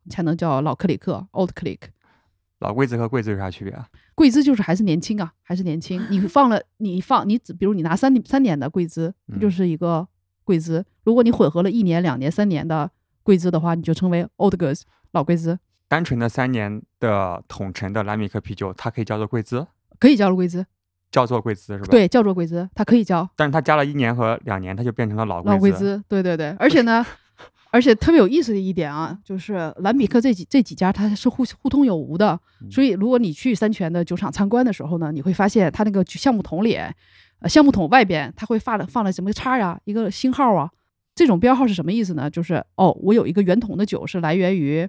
[0.09, 1.79] 才能叫老克里克 （Old Click）。
[2.59, 3.87] 老贵子和贵子有啥区别啊？
[4.15, 6.05] 贵资就是还是年轻啊，还是年轻。
[6.09, 10.07] 你放了，你放你只比如你拿三三年的贵资，就嗯是一个
[10.43, 10.85] 贵资。
[11.03, 12.89] 如果你混合了一年、两年、三年的
[13.23, 14.81] 贵资的话，你就称为 old goods
[15.11, 15.57] 老贵资，
[15.87, 19.65] 单纯的三年的统称的蓝米克啤酒，它可以叫做贵资，
[19.99, 20.65] 可以叫做贵资，
[21.09, 21.87] 叫做贵资是吧？。
[21.89, 25.97] 对，叫做贵资，它可以叫但是它加了一年和两年，它就变成了老老贵贵资。
[25.97, 26.51] 资，对对对。
[26.59, 27.05] 而且呢，
[27.71, 36.75] 而且特别有意思的一点啊，就是兰比克这几这几家它是互互通有无的，嗯所以如果你去三全的酒厂参观的时候呢，你会发现它那个橡木桶里，
[37.39, 40.69] 呃，橡木桶外边它会放了放了什么叉呀，一个星号啊。
[41.13, 42.29] 这种标号是什么意思呢？
[42.29, 44.87] 就是哦，我有一个圆桶的酒是来源于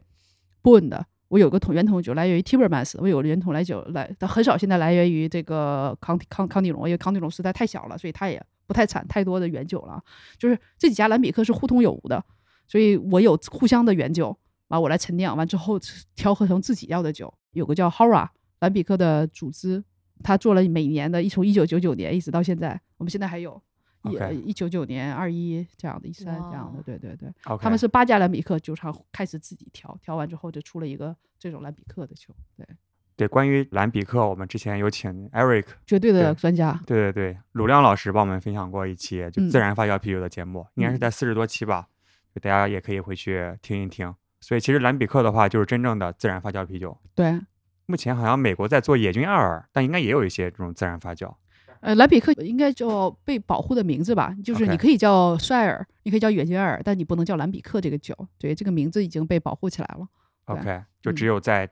[0.62, 10.00] Boone 的，我有个桶圆桶的酒来源于 Timbermans，我有个圆桶来酒来，但很少现在来源于这个康康康帝龙，因为康帝龙实在太小了，所以它也不太产太多的原酒了。
[10.38, 12.24] 就是这几家兰比克是互通有无的，
[12.72, 14.34] 所以我有互相的原酒，
[14.68, 15.78] 啊我来陈酿完之后
[16.14, 17.30] 调和成自己要的酒。
[17.50, 18.26] 有个叫 Hora
[18.60, 19.84] 兰比克的组织，
[20.22, 23.62] 他做了每年的，一从一九九九年一直到现在，我们现在还有。
[24.04, 27.30] 一一九九年、二一这样的，一三这样的，对对对。
[27.60, 32.66] 他们是八家兰比克酒厂开始自己调，调完之后就出了一个这种兰比克的酒，对，
[33.14, 39.48] 对关于蓝比克，我们之前有请 Eric，绝对的专家，对对对，鲁亮老师帮我们分享过一期就嗯。
[39.48, 40.98] 自然发酵啤酒的节目，应该是嗯。
[40.98, 41.86] 在四十多期吧，
[42.34, 44.14] 就大家也可以回去听一听。
[44.40, 46.96] 所以其实兰比克的话，就是真正的自然发酵啤酒。
[47.14, 47.38] 对，
[47.86, 51.32] 目前好像美国在做野菌艾尔，但应该也有一些这种自然发酵。
[51.80, 60.06] 呃，兰比克应该叫被保护的名字吧，就是你可以叫帅尔，你可以叫野金尔，但你不能叫兰比克这个酒，对，这个名字已经被保护起来了。
[60.44, 61.68] OK，就只嗯有在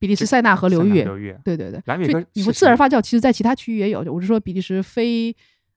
[0.00, 1.36] 比利时塞纳河流域，流域。
[1.44, 5.32] 对对对，兰比克你说自然发酵，其实在其他区域也有，我是说比利时非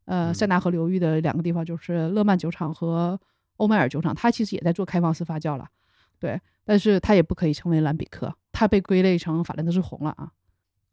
[0.05, 3.19] 呃嗯塞纳河流域的两个地方，就是勒曼酒厂和
[3.57, 5.67] 欧麦尔酒厂，它其实也在做开放式发酵了，
[6.19, 10.31] 对，但是它也不可以称为兰比克，它被归类成法兰德斯红了啊。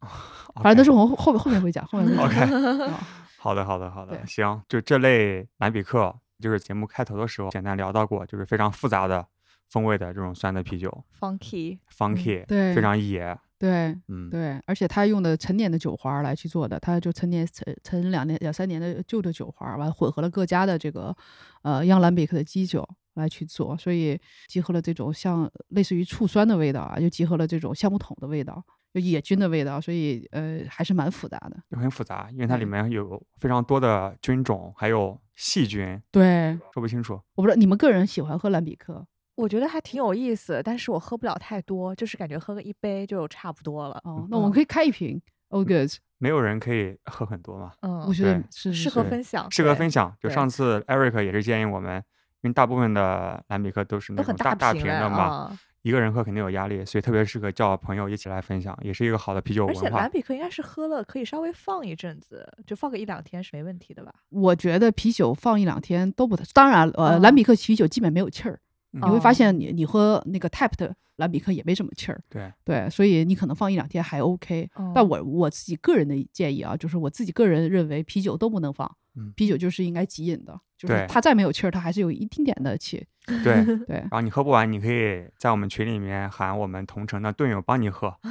[0.56, 2.24] 法兰德斯红后后面后面会讲，后面会讲。
[2.26, 3.00] OK 啊。
[3.38, 9.26] 好的，好的，好的，行，就这类蓝比克，就是节目开头的时候简单聊到过，就是非常复杂的
[9.68, 11.04] 风味的这种酸的啤酒。
[11.18, 12.72] Funky，，funky，、对。
[12.74, 21.16] 非常野，对嗯，对，而且他用的陈年的酒花来去做的，他就陈年陈陈两年两三年的旧的酒花，完了混合了各家的这个
[21.62, 22.84] 呃央兰比克的基酒
[23.14, 28.60] 来去做，所以集合了这种像类似于醋酸的味道啊，又集合了这种橡木桶的味道，
[28.92, 31.56] 就野菌的味道，所以呃还是蛮复杂的。
[31.70, 37.14] 就很复杂，因为它里面有非常多的菌种，还有细菌，对，说不清楚。
[37.36, 39.06] 我不知道你们个人喜欢喝兰比克
[39.42, 44.00] 我觉得还挺有意思，但是我喝不了太多，就是感觉喝个一杯就差不多了。
[44.04, 50.14] 哦，那我们可以开一瓶 Old Goods，没有人可以喝很多嘛，嗯，我觉得是适合分享，适合分享。
[50.20, 51.96] 就上次 Eric 也是建议我们，
[52.42, 55.58] 因为大部分的蓝比克都是那都很种大大瓶的嘛，啊。
[55.82, 60.08] 一个人喝肯定有压力，所以特别适合叫朋友一起来分享，也是一个好的啤酒文化而且蓝。
[60.08, 64.14] 比克应该是喝了可以稍微放一阵子，就放个一两天是没问题的吧？
[64.28, 68.60] 我觉得啤酒放一两天都不太，当然呃，兰嗯比克啤酒基本没有气儿。
[68.92, 74.70] 你你会发哦现你你喝那个 tap 的蓝比克也没什么气儿，对，对，所以你可能放一两天还 OK。
[74.94, 83.06] 但哦我我自己个人的建议啊，就是我自己个人认为啤酒都不能放，嗯啤酒就是应该即饮的，就是对它再没有气儿，它还是有一丁点的气。
[83.44, 88.12] 对，对然后你喝不完，你可以在我们群里面喊我们同城的队友帮你喝，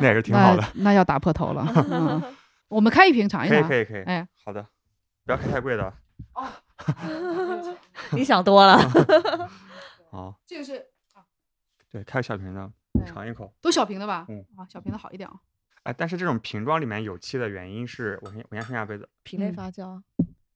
[0.00, 0.62] 那也是挺好的。
[0.74, 1.64] 那那要打破头了。
[1.90, 2.20] 嗯，
[2.68, 4.02] 我们开一瓶尝一可以，可以，可以。
[4.02, 4.66] 哎，好的，
[5.24, 5.92] 不要开太贵的。
[8.10, 8.78] 你想多了。
[10.10, 10.76] 好，这个是
[11.14, 11.24] 啊
[11.90, 13.52] 对，开个小瓶的，对尝一口。
[13.60, 14.26] 都小瓶的吧？
[14.28, 15.36] 嗯啊，小瓶的好一点啊。
[15.84, 20.02] 哎，但是这种瓶装里面有气的原因是，我先我先剩下杯子，瓶内嗯发酵，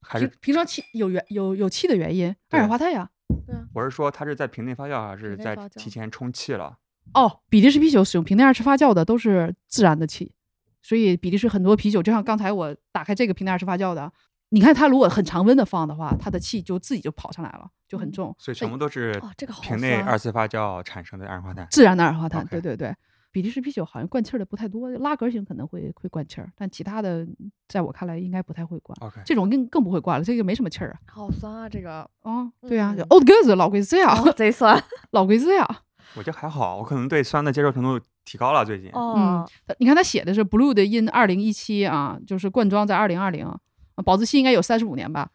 [0.01, 3.11] 还是瓶瓶装气有原有有气的原因，二氧化碳呀。
[3.47, 6.79] 对啊，我是说它是在瓶内发酵，还是在提前充气了？
[7.15, 10.33] 哦，比利时啤酒使用瓶内二次发酵的都是自然的气，
[10.83, 14.13] 所以比利时很多啤酒，就像刚才我打开这个瓶内二次发酵的，
[14.51, 18.35] 你看它如果很常温的放的话，它的气就自己就跑上来了，就很嗯重。
[18.39, 21.67] 所以全部都是哦，这个好瓶内酸二次发酵产生的二氧化碳。
[21.71, 22.97] 自然的二氧化碳 OK 对对对。
[23.31, 27.27] 比利时啤酒好像灌气儿的不太多，拉格型可能会会灌气儿，但其他的
[27.69, 28.97] 在我看来应该不太会灌。
[29.01, 30.97] OK，这种更更不会灌了，这个没什么气儿啊。
[31.07, 34.83] 好酸啊，这个啊，对呀、嗯 o l d Goods 老贵子呀，哦贼酸
[35.13, 35.67] 老贵子呀。
[36.15, 38.91] 我觉得还好，我可能对酸的接受程度提高了最近。
[38.93, 39.49] 哦。
[39.67, 43.51] 它你看它写的是 Blue 的 in 二零一七啊，就是灌装在二零二零，
[44.05, 45.31] 保质期应该有三十五年吧？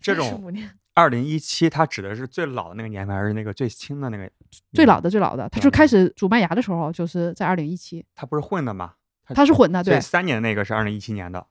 [0.00, 4.30] 这种35年二零一七，它指的是最老的那个年份，还是那个最轻的那个？
[4.72, 8.94] 最老的最老的，它对是开始煮麦芽的时候，就是在二零一七，它不是混的吗？
[9.26, 11.46] 它是混的，对三年的那个是二零一七年的，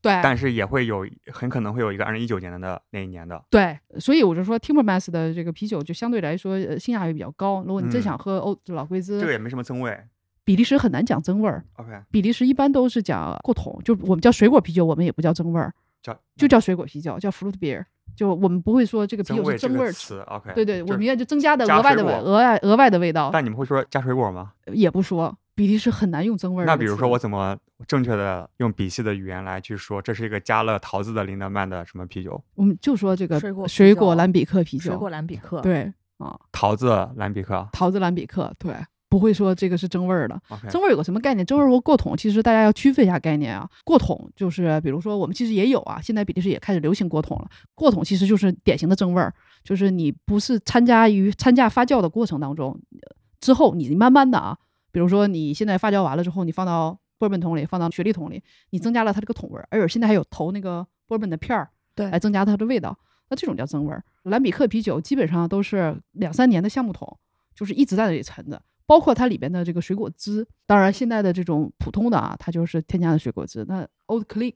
[0.00, 3.44] 对但是也会有很可能会有一个二零一九年的那一年的。
[3.50, 7.62] 对，所以我就说 Timbermans 的这个啤酒就相对来说呃性价比比较高。
[7.66, 9.94] 如果你真嗯想喝欧老贵这个，也没什么增味。
[10.44, 15.70] 比利时很难讲增味儿，OK，比利时一般都是讲过桶，就我们叫水果啤酒，我们也不叫增味儿，
[16.02, 17.84] 叫就叫水果啤酒，叫 fruit beer。
[18.18, 24.50] 就我们不会说这个啤酒是增味儿，词，OK，对对，我们应该就增加的额外的味额外额外的味道，但你们会说加水果吗？
[24.72, 25.38] 也不说。
[25.54, 26.66] 比利时很难用增味儿。
[26.66, 27.56] 那比如说我怎么
[27.88, 32.40] 正确的用比系的语言来去说，这是一个加了桃子的林德曼的什么啤酒？
[32.54, 38.72] 我们就说这个水果水果酒蓝比克啤酒，水果蓝比克，对啊，桃子蓝比克桃子蓝比克，对，
[39.08, 40.40] 不会说这个是增味儿的。
[40.68, 41.44] 增味儿有个什么概念？
[41.46, 43.68] 增味儿和过桶，其实大家要区分一下概念啊。
[43.84, 47.48] 过桶就是，比如说我们其实也有啊，现在比利时也开始流行过桶了。
[47.74, 49.32] 过桶其实就是典型的增味儿，
[49.64, 54.56] 就是你不是参加于参加发酵的过程当中呃之后，你慢慢的啊，
[54.92, 62.98] 比如说你现在发酵完了之后，你放到波本桶里，放到雪莉桶里，你增加了它这个桶味儿，而且现在还有投那个波本的片儿，对来增加它的味道。
[63.30, 64.02] 那这种叫增味儿。
[64.22, 67.18] 蓝比克啤酒基本上都是两三年的橡木桶，
[67.54, 70.46] 就是一直在那里陈着，包括它里边的这个水果汁。
[70.66, 73.62] 当然，现在的这种普通的啊，它就是添加的水果汁。
[73.68, 74.54] 那 Old Click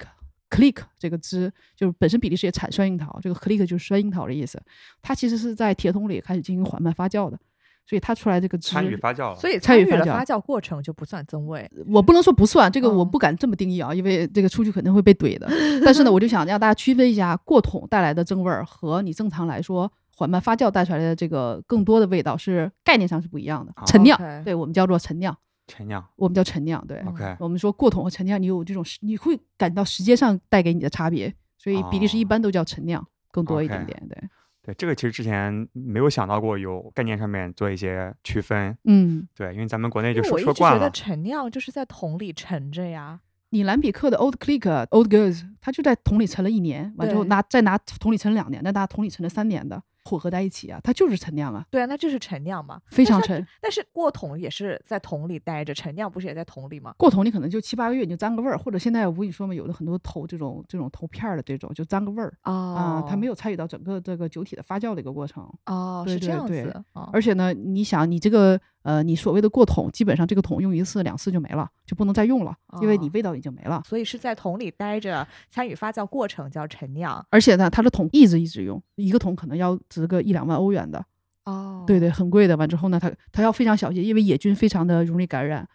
[0.49, 4.59] Click 这个汁，就是本身比利时也产酸樱桃，这个 Click 就是酸樱桃的意思。
[5.03, 7.39] 它其实是在铁桶里开始进行缓慢发酵的，
[7.87, 11.71] 所以它出来这个汁参与发酵了，所以参与了发酵过程就不算增味。
[11.87, 15.47] 我不能说不算，这个我嗯不敢这么定义啊，因为这个出去肯定会被怼的。
[15.85, 19.91] 但是呢，我就想让大家区分一下过桶带来的增味儿和你正常来说
[20.23, 23.73] 缓慢发酵带出来的这个更多的味道是概念上是不一样的。
[23.87, 27.01] 陈酿对我们叫做陈酿，陈酿我们叫陈酿，对。
[27.01, 34.17] ，OK，我们说过桶和陈酿，你有这种你会感到时间上带给你的差别，所以比利时一哦般都叫陈酿更多一点点，对。
[34.65, 43.19] 对，这个其实之前没有想到过有概念上面做一些区分，嗯，对，因为咱们国内因就说说惯了，陈酿就是在桶里陈着呀。
[43.51, 52.81] 你兰比克的 Old Click Old Girls，它就在桶里沉了一年，完之后拿再拿桶里沉两年，再拿桶里沉了三年的混合在一起啊，它就是陈酿啊，对啊，那就是陈酿嘛？
[52.87, 53.47] 非常陈。
[53.61, 56.95] 但是过桶也是在桶里待着，陈酿不是也在桶里吗？
[56.99, 65.49] 过桶你可能就七八个月你就沾个味儿，或者现在我跟你说嘛，有的很多投这种这种投片儿的这种就沾个味儿哦啊，它没有参与到整个这个酒体的发酵的一个过程。
[65.67, 66.85] 哦，对是这样子。
[66.93, 73.83] 哦而且呢，你想你这个呃，你所谓的过桶，基本上这个桶用一次两次就没了，就不能再用了，因为你哦味道已经没了。
[73.85, 77.25] 所以是在桶里待着，参与发酵过程叫陈酿。
[77.31, 81.05] 而且呢，它的桶一直一直用，一个桶可能要值个一两万欧元的，
[81.45, 82.57] 哦对对，，很贵的。
[82.57, 85.69] 完之后呢，它它要非常小心，因为野菌非常的容易感染。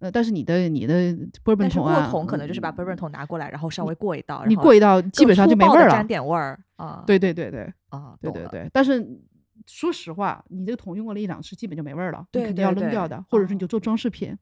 [0.00, 5.90] 呃，但是你的你的波本但是过桶啊，桶可能就是把嗯 bourbon 桶拿过来，然后稍微过一道，你过一道基本上就没味儿了。
[5.90, 7.02] 沾点味儿啊。
[7.04, 9.04] 对对对对啊，对对对，但是
[9.68, 14.36] 说实话，你这个桶用过了一两次，基本就没味儿了，你对肯定要扔掉的，或者是你就哦做装饰品。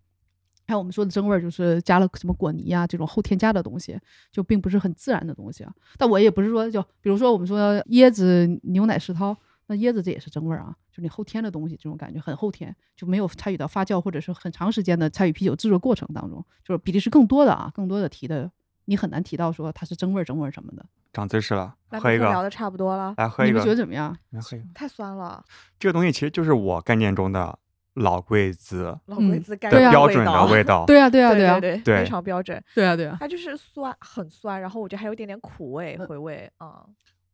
[0.68, 3.99] 还有我们说的增味儿，就是加了什么果泥呀、这种后添加的东西，
[4.33, 5.72] 就并不是很自然的东西啊。
[5.97, 9.37] 但我也不是说就，比如说我们说椰子牛奶石涛，
[9.68, 18.51] 那椰子这也是增味儿啊，就你后添的东西，这种感觉很后添，就没有参与到发酵或者是很长时间的参与啤酒制作过程当中，就是比例是更多的啊，更多的提的，
[18.87, 20.84] 你很难提到说它是真味儿真味儿什么的。
[21.12, 24.16] 长知识了，来喝一个，聊的差不多了，来喝一个你们觉，得怎么样？
[24.30, 24.66] 来喝一个。
[24.74, 25.43] 太酸了，
[25.78, 27.59] 这个东西其实就是我概念中的
[27.95, 30.84] 老贵子老嗯龟子的标准的味道。
[30.89, 32.62] 对啊，对啊，啊，对啊，对非常标准。
[32.74, 33.16] 对啊，对啊。
[33.18, 36.84] 它就是酸，很酸，然后我觉得还有一点点苦味、回味，啊，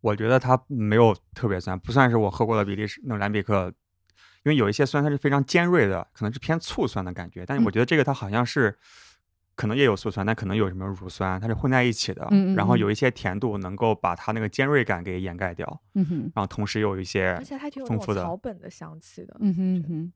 [0.00, 3.66] 我觉得它没有特别酸，不算是我喝过的比利时那种蓝比克，
[4.44, 8.78] 因为有一些酸它是非常尖锐的，可能是偏醋酸的感觉，但是我嗯觉得这个它好像是。
[9.62, 12.26] 可能也有醋酸，但可能有什么乳酸，它是混在一起的。
[12.32, 20.12] 嗯嗯嗯然后有一些甜度能够把它那个尖锐感给掩盖掉，嗯哼，然后同时有一些而且它还挺有丰富的那种草本的香气的，嗯哼嗯哼。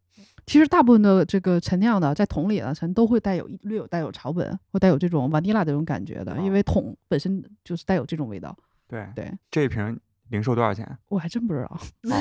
[0.47, 8.57] 其实大部分的这个陈酿的，在桶里的陈都会带有略有带有草本，会带有这种瓦尼拉这种感觉的，因哦为桶本身就是带有这种味道。
[8.88, 9.97] 对对这一瓶
[10.30, 10.99] 零售多少钱？
[11.09, 11.78] 我还真不知道，
[12.11, 12.16] 哦，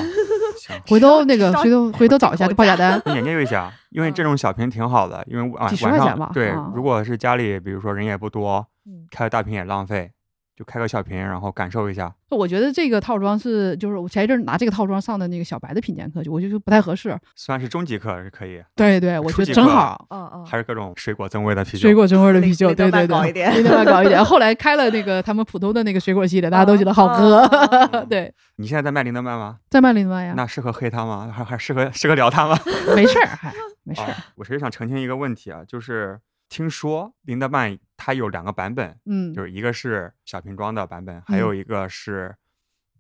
[0.59, 3.01] 行， 回头 那个回头回头找一下 这报价单。
[3.07, 10.11] 你研究一下，因为这种小瓶挺好的，因为晚晚上对啊，如果是家里比如说人也不多，嗯，开个大瓶也浪费，
[10.55, 12.13] 就开个小瓶，然后感受一下。
[12.31, 17.17] 我觉得这个套装是，就是我前一阵儿拿这个套装上的那个小白的品鉴课，就我就觉得不太合适。
[17.33, 20.05] 虽然是中级课是可以，对对，我觉得正好。
[20.09, 21.79] 嗯嗯，还是各种水果增味的啤酒。
[21.79, 24.23] 水果增味的啤酒，对对对，曼搞一点林德曼搞一点。
[24.23, 27.47] 后来开了那个他们普通的那个水果系列，大家都觉得好喝。
[28.09, 29.57] 对，你现在在卖林德曼吗？
[29.69, 31.31] 在卖林德曼呀，那适合黑他吗？
[31.33, 32.57] 还还适合适合聊他吗？
[32.95, 33.53] 没事儿，还
[33.85, 34.01] 没事。
[34.01, 36.19] 啊，我其实想澄清一个问题啊，就是
[36.49, 42.35] 听说林德曼它有两个版本，嗯，就是一个是小瓶装的版本，还有一个是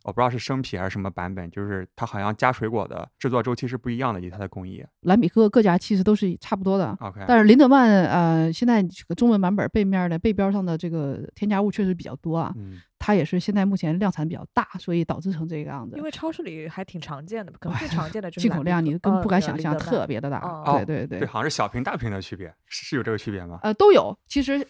[0.05, 4.85] 我不知道是生啤还是什么版本，就是它好像加水果的制作周期是不一样的，以它的工艺。
[5.01, 6.95] 兰比克各家其实都是差不多的。
[7.01, 16.03] OK，但是林德曼，呃，现在这个中文版本背面的背标上的这个添加物确实比较多啊，嗯，它也是现在目前量产比较大，所以导致成这个样子因。
[16.03, 20.39] 为超市里还挺常见的，可能最常见的就是 进口量你根本不敢呃想象，特别的大。
[20.39, 23.59] 哦对对对对，，好像是小瓶大瓶的区别，是是有这个区别吗？
[23.63, 24.15] 呃，都有。
[24.27, 24.65] 其实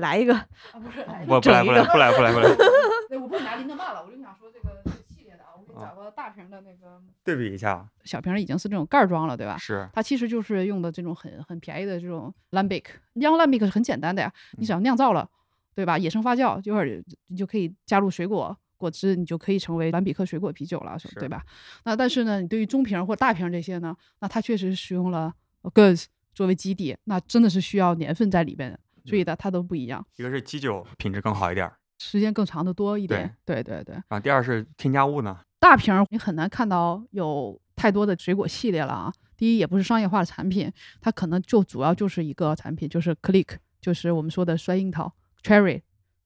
[0.00, 0.46] 来一个，啊，
[0.82, 2.48] 不是，我不来不来不来不来不来，
[3.08, 9.56] 对，我不拿林德曼了，我就想说这个这个系列的啊，我给你啊找个大瓶的那个对比一下，小瓶儿已经是这种盖儿装了，对吧？
[9.58, 12.84] 是它其实就是用的这种很很便宜的这种 lambic，
[13.14, 15.28] 酿 lambic 是很简单的呀，你嗯只要酿造了，
[15.74, 15.96] 对吧？
[15.98, 21.44] 野生发酵，一会儿你就可以加入水果果汁，你就可以成为兰比克水果啤酒了，是是对吧？
[21.84, 25.34] 那但是呢，你对于中瓶儿或大瓶儿这些呢，那它确实使用了
[25.74, 33.36] goods 作为基底，那真的是需要年份在里边的，所以嗯呢，它都不一样，一个是基酒品质更好一点儿，时间更长的多一点。
[33.44, 33.94] 对对对。
[33.94, 39.12] 然后第二是添加物呢，大瓶儿你很难看到有太多的水果系列了啊。
[39.36, 40.70] 第一，也不是商业化的产品，
[41.00, 45.80] 它可能就主要就是一个产品，就是 Click，就是我们说的酸樱桃 Cherry、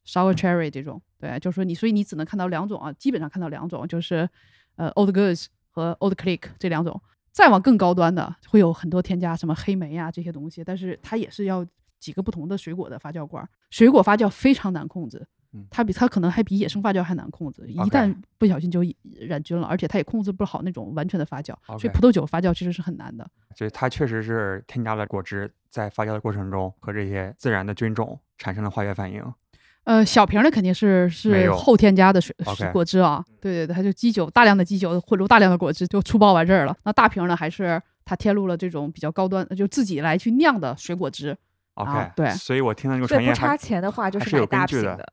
[0.05, 1.01] Sour Cherry 这种。
[1.19, 4.29] 对，就是说你，所以你只能看到两种啊，基本上看到两种，就是
[4.77, 7.01] 呃 Old Goods 和 Old Click 这两种。
[7.31, 11.67] 再往更高端的，会有很多添加什么黑莓呀、这些东西，但是它也是要
[12.05, 15.65] 几个不同的水果的发酵罐儿，水果发酵非常难控制嗯。
[15.71, 18.83] 它比它可能还比野生发酵还难控制，一旦不小心就
[19.27, 23.27] 染菌了，而且它也控制不好那种完全的发酵，所以葡萄酒发酵其实是很难的。
[23.57, 29.25] 所以它确实是添加了果汁，在发酵的过程中和这些自然的菌种产生了化学反应。
[29.85, 32.35] 呃，小瓶儿的肯定是是后添加的水
[32.73, 36.75] 果汁啊，对对对，它就基酒大量的基酒混入大量的果汁就出包完事儿了。
[36.85, 41.37] 那大瓶儿呢，还是它添入了这种比较高端，就自己来去酿的水果汁。
[41.75, 45.13] OK，、对所以我听到这个所以不差钱的话，就还是有大根据的瓶的，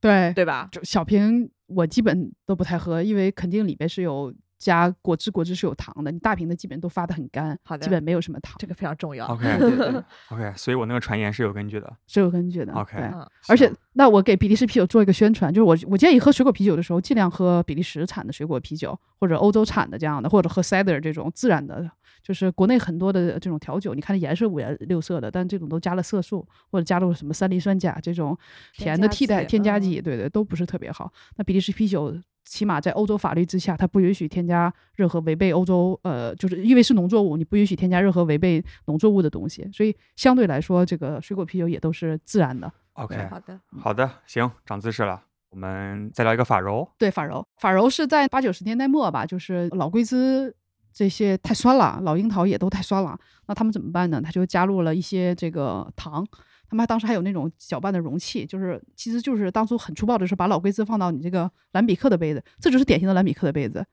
[0.00, 0.68] 对，对吧？
[0.72, 6.10] 就小瓶我基本都不太喝，因为肯定里边是有加果汁，果汁是有糖的。
[6.10, 9.26] 你大瓶的基本都发的很干，好的基本没有什么糖，这个非常重要。
[9.32, 11.92] OK 对对对，OK，所以我那个传言是有根据的。
[12.06, 12.72] 是有根据的。
[12.72, 21.90] OK 嗯，而且，那我给比利时啤酒做一个宣传，就是我我建议喝水果啤酒的时候，尽量喝比利时产的水果啤酒，或者欧洲产的这样的，或者喝 cider 这种自然的。
[22.22, 28.36] 就是国内很多的这种调酒，你看它颜色五颜六色的，但这种都加了色素或者加入了什么三磷酸钾这种
[28.74, 31.12] 甜的替代添加剂，对对，都不是特别好。
[31.36, 42.72] 那比利时啤酒起码在欧洲法律之下，它不允许添加任何违背欧洲呃，就是因为是农作物，你不允许添加任何违背农作物的东西，所以相对来说，这个水果啤酒也都是自然的。
[42.94, 45.22] OK，好的，好的，行，长姿势了。
[45.50, 46.88] 我们再聊一个法柔。
[46.96, 50.54] 对，法柔，法柔是在八九十年代末吧，就是老龟兹
[50.92, 54.20] 这些太酸了，老樱桃也都太酸了，那他们怎么办呢？
[54.22, 56.26] 他就加入了一些这个糖。
[56.68, 63.84] 他们当时还有那种搅拌的容器，就是其实就是当初很粗暴的是把老龟兹放到你这个蓝比克的杯子，这就是典型的蓝比克的杯子，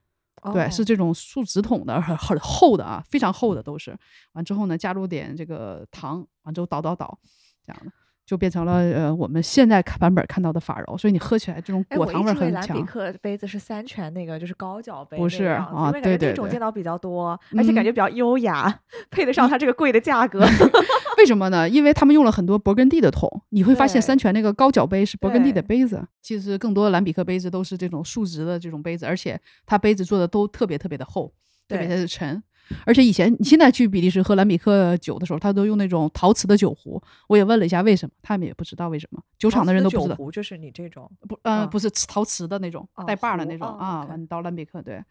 [0.53, 3.93] 对，哦是这种树脂桶的，很很厚的啊，非常厚的都是。
[4.31, 7.19] 完之后呢，加入点这个糖，完之后倒倒倒，
[7.61, 7.91] 这样的
[8.29, 12.83] 就变成了呃我们现在看版本看到的法柔，所以你喝起来这种果糖味儿很直以为蓝比。
[12.83, 20.45] 克杯子是三全那个，就是高脚杯不是啊对对对见到比较多， 而且感嗯觉比较优雅，配得上它这个贵的价格。
[21.17, 21.67] 为什么呢？
[21.67, 26.07] 因为他们用了很多勃艮第的桶，你会发现三全那个高脚杯是勃艮第的杯子。
[26.21, 31.33] 其实更多的蓝比克杯子都是这种竖直的这种杯子，而且它杯子做的都特别特别的厚，
[31.67, 32.41] 特别对的沉。
[32.85, 37.01] 而且以前你现在去比利时喝兰比克酒的时候，他都用那种陶瓷的酒壶。
[37.27, 40.15] 我也问了一下为什么，他们也不知道为什么，酒厂的人都不知道。
[40.15, 44.05] 酒壶就是你这种，不，呃，嗯不是陶瓷的那种哦带把儿的那种哦啊。
[44.05, 45.03] 完，你到兰比克，对。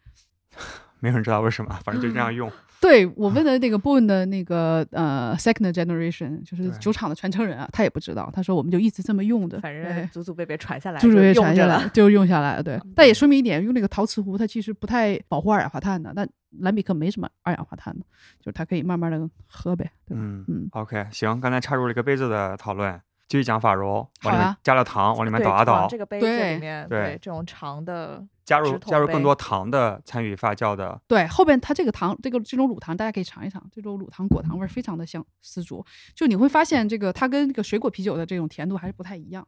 [0.99, 2.51] 没有人知道为什么，反正就这样用。
[2.81, 12.63] 对我问的那个 Boone 的那个呃 second generation，就是酒厂的传承人啊，他也不知道，他说我们就一直这么用的，反正祖祖辈辈传下来，就是也用着了传下来，就用下来了。
[12.63, 16.13] 对，但也说明一点，用那个陶瓷壶，它其实不太保护二氧化碳的。
[16.15, 16.25] 但
[16.59, 18.05] 蓝比克没什么二氧化碳的，
[18.39, 20.21] 就是它可以慢慢的喝呗，对吧？
[20.23, 22.97] 嗯嗯 OK，行，刚才插入了一个杯子的讨论，
[23.29, 30.99] 继续讲法柔，往里面加了糖，往里面对倒啊倒这，个杯子里面，对这种长的，加入加入更多糖的参与发酵的。
[31.07, 35.85] 对，后边它这个糖，这个这种乳糖，大家可以尝一尝，这种乳糖果糖味儿非常的香十足。
[36.15, 39.47] 就你会发现，这个它跟这个水果啤酒的这种甜度还是不太一样。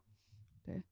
[0.64, 0.84] 对，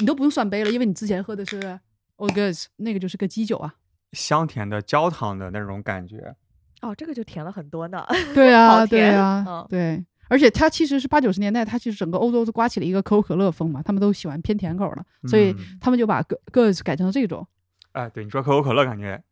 [0.00, 1.78] 你都不用算杯了，因为你之前喝的是
[2.16, 3.76] Old Goods，那个就是个基酒啊。
[4.10, 6.34] 香甜的焦糖的那种感觉，
[6.80, 8.04] 哦，这个就甜了很多呢。
[8.34, 10.04] 对啊， 对啊，嗯对。
[10.32, 17.46] 而且它其实是八九十年代，它其实整个欧洲都刮起了一个可口可乐风嘛，他们都喜欢偏甜口的，所以嗯他们就把个个改成这种。
[17.92, 19.22] 哎，对，你说可口可乐感觉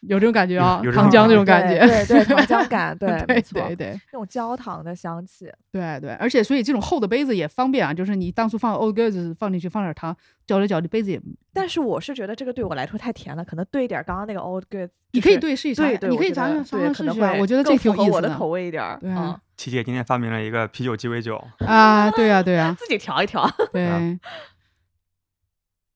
[0.00, 1.78] 有这种感觉啊糖浆那种感觉。
[1.86, 11.20] 对对对， 糖浆感，对， 对没错对，对那种焦糖的香气，对对，而且所以这种厚的杯子也方便啊，就是你当初放 old goods 放进去，放点糖，搅着搅着，杯子也
[11.52, 24.18] 但是我是觉得这个对我来说太甜了，可能兑一点刚刚那个 old goods，你可以兑试一下，对对，你可以尝尝尝对可能尝试试我觉得这更挺有意思符合我的口味一点儿，对啊嗯，七姐今天发明了一个啤酒鸡尾酒，啊，对呀对呀 自己调一调，对。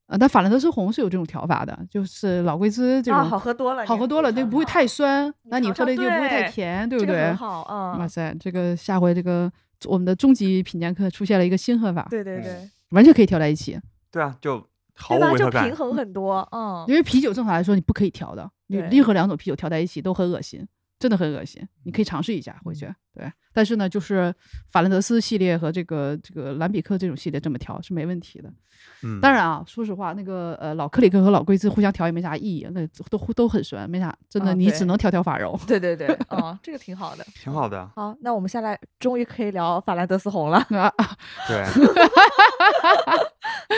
[0.06, 7.36] 啊，但法兰德斯红是有这种调法的，就是老贵滋这种、啊，好喝多了，好喝多了，就不会太酸，那你喝的就不会太甜，对不对这个很？
[7.36, 9.50] 好，嗯，哇塞，这个下回这个
[9.86, 13.78] 我们的终极品鉴课出现了一个新喝法，对对对，完全可以调在一起。
[14.10, 14.58] 对啊，就
[14.94, 15.28] 毫对吧？
[15.28, 15.76] 就无违和感平。
[15.76, 20.66] 衡很多，嗯，因为啤酒正常来说你不可以调的，你任何两种啤酒调在一起都很恶心，
[20.98, 21.66] 真的很恶心。
[21.84, 23.30] 你可以尝试一下回嗯去，对。
[23.52, 24.34] 但是呢，就是
[24.68, 28.52] 法兰德斯系列和这个这个兰比克这种系列这么调是没问题的。
[29.04, 35.58] 嗯，当然啊，说实话，那个呃老克里克和老贵兹互相调也没啥意义，那都都很酸，没啥，真的啊你只能调调法柔。
[35.68, 37.24] 对对对，嗯， 这个挺好的。
[37.34, 37.88] 挺好的。
[37.94, 40.92] 好，那我们下来终于可以聊法兰德斯红了， 啊，
[41.46, 41.64] 对，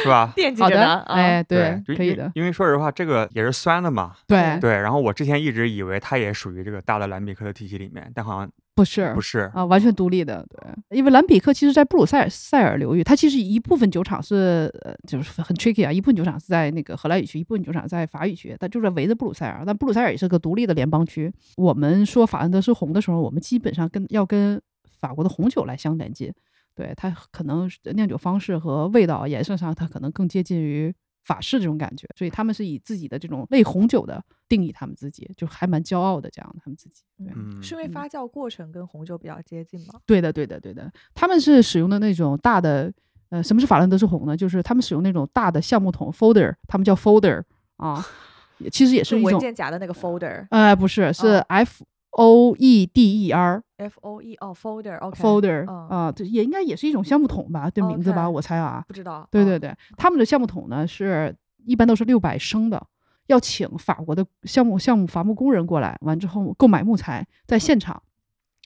[0.03, 0.27] 是吧？
[0.27, 4.15] 好的，惦记着呢，哎，啊，对，可以的，因为说实话，这个也是酸的嘛。
[4.27, 9.51] 对，对，然后我之前一直以为它也属于这个大的兰比克的体系里面，但好像不是不是。
[9.55, 21.33] 啊，完全独立的，对，因为兰比克其实在布鲁塞尔塞尔流域，它其实一部分酒厂是呃就是很 tricky 啊，一部分酒厂是在那个荷兰语区，一部分酒厂在法语区，但就是围着布鲁塞尔，但布鲁塞尔也是个独立的联邦区。
[21.57, 24.61] 我们说法兰德是红的时候，我们基本上跟要跟
[25.01, 26.33] 法国的红酒来相连接，
[26.75, 30.95] 对它可能酿酒方式和味道颜色上，它可能更接近于。
[31.27, 37.03] 法式这种感觉，所以他们是以自己的这种类红酒的定义他们自己，就还蛮骄傲的这样的他们自己。
[37.19, 40.01] 对，嗯，是因为嗯发酵过程跟红酒比较接近吗？
[40.07, 42.93] 对的，对的，对的，他们是使用的那种大的，
[43.31, 44.37] 呃，什么是法兰德斯红呢？
[44.37, 47.43] 就是他们使用那种大的橡木桶 folder，他们叫 folder
[47.77, 48.07] 啊，
[48.59, 51.85] 也其实也是一种文，件夹的那个 folder，F 呃，不是，是哦 F
[52.19, 53.63] O E D E R
[54.01, 57.69] O E 哦 folder 嗯啊，这也应该也是一种橡木桶吧？
[57.69, 61.37] 这名字吧我猜啊，不知道，嗯对对，对，他们的橡木桶呢是
[61.67, 62.83] 一般都是六百升的，
[63.27, 68.03] 要请法国的项目项目伐木工人过来，完之后购买木材，在现场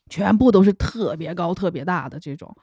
[0.09, 2.55] 全部都是特别高、特别大的这种，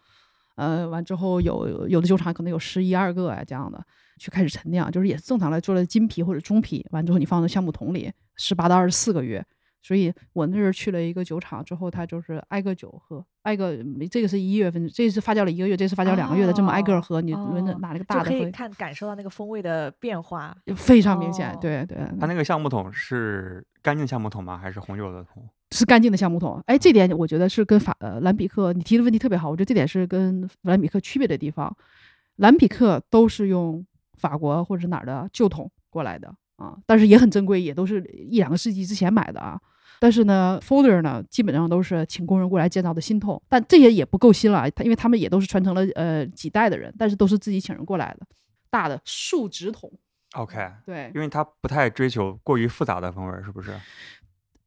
[0.55, 3.85] 呃，完之后有有的酒厂可能有十一二个啊这样的，
[4.19, 9.45] 去开始陈酿，就是也是正常来做的金皮或者中皮，完之后你放到橡木桶里，十八到二十四个月。
[9.87, 13.77] 所以我那阵儿去了一个酒厂之后，他就是挨个酒喝，挨个
[14.11, 20.53] 这个是一月份，这次发酵了一个月，这次发酵两个月的，这么挨个儿喝，你闻着哦拿那个就可以大的喝，看感受到那个风味的变化。
[20.75, 24.57] 非常明显，哦对对，它那个橡木桶是干净橡木桶吗？
[24.57, 25.41] 还是红酒的桶？
[25.71, 26.61] 是干净的橡木桶。
[26.65, 31.73] 哎，这点我觉得是跟法呃兰比克你提的问题特别好，我觉得这点是跟兰比克区别的地方。
[32.37, 33.85] 兰比克都是用
[34.15, 39.59] 法国或者是哪儿的旧桶过来的啊，但是也很珍贵，也都是一两个世纪之前买的啊。
[39.99, 48.25] 但是呢，folder 呢，基本上都是请工人过来建造的新桶，但这些也不够新了，它因为他们也都是传承了呃几代的人，但是都是自己请人过来的，
[48.69, 49.91] 大的树脂桶。
[50.33, 53.71] OK，对，因为它不太追求过于复杂的风味儿，是不是？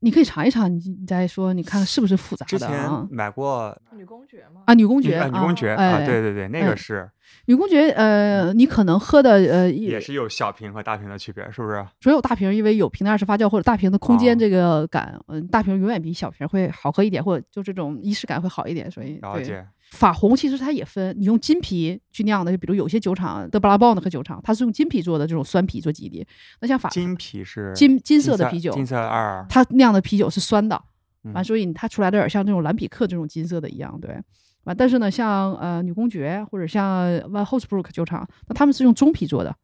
[0.03, 3.17] 你可以尝一尝，你你再说，你看是不是复杂的啊前？
[3.17, 4.63] 买过女公爵吗？
[4.65, 7.11] 啊，女公爵女啊女公爵哎啊，对对对，那个哎是
[7.47, 11.87] 女公爵，呃，你可能喝的呃也是有小瓶和大瓶的区别，是不是？
[12.01, 18.91] 所有大瓶，因为有瓶的二次发酵或者大瓶的空间哦这个感，嗯、大瓶永远比小瓶会好喝一点，或者就这种仪式感会好一点。
[18.91, 19.67] 所以对了解。
[19.91, 26.27] 法红其实它也分，你用金皮去酿的，就比如有些酒厂德布拉邦的和酒厂，它是用金皮做的这种酸啤做基底。
[26.61, 30.81] 那像法金皮是金金色的啤酒，金色二，它酿的啤酒是酸的，
[31.25, 34.17] 嗯完，所以它出来的有点像这种蓝比克这种金色的一样，对。
[34.65, 39.57] 完，但是呢，像呃女公爵或者像 Van Holzbrook 酒厂，那他们是用中皮做的，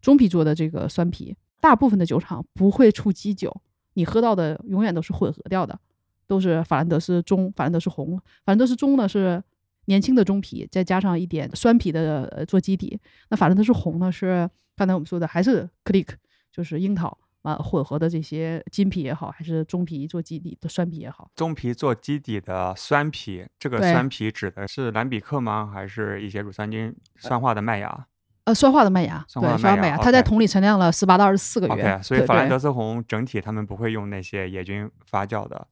[0.00, 3.62] 中皮做的这个酸啤，大部分的酒厂不会出基酒，
[3.94, 5.78] 你喝到的永远都是混合掉的，
[6.26, 8.18] 都是法兰德斯中、法兰德斯红。
[8.18, 9.40] 法兰德斯中呢是
[9.86, 12.98] 年轻的中皮，再加上一点酸皮的呃做基底。
[13.30, 16.08] 那法兰德斯红呢是刚才我们说的还是 Click，
[16.52, 21.30] 就是樱桃啊混合的这些金皮也好，还是中皮做基底的酸皮也好。
[21.34, 25.70] 中皮做基底的酸皮，这个酸皮指的是兰比克吗？
[25.72, 28.06] 还是一些乳酸菌酸化的麦芽
[28.44, 31.74] 呃，酸化的麦芽，对，酸化的麦芽它在桶里陈酿了十八到二十四个月。
[31.74, 35.64] ？OK，所以法兰德斯红整体他们不会用那些野菌发酵的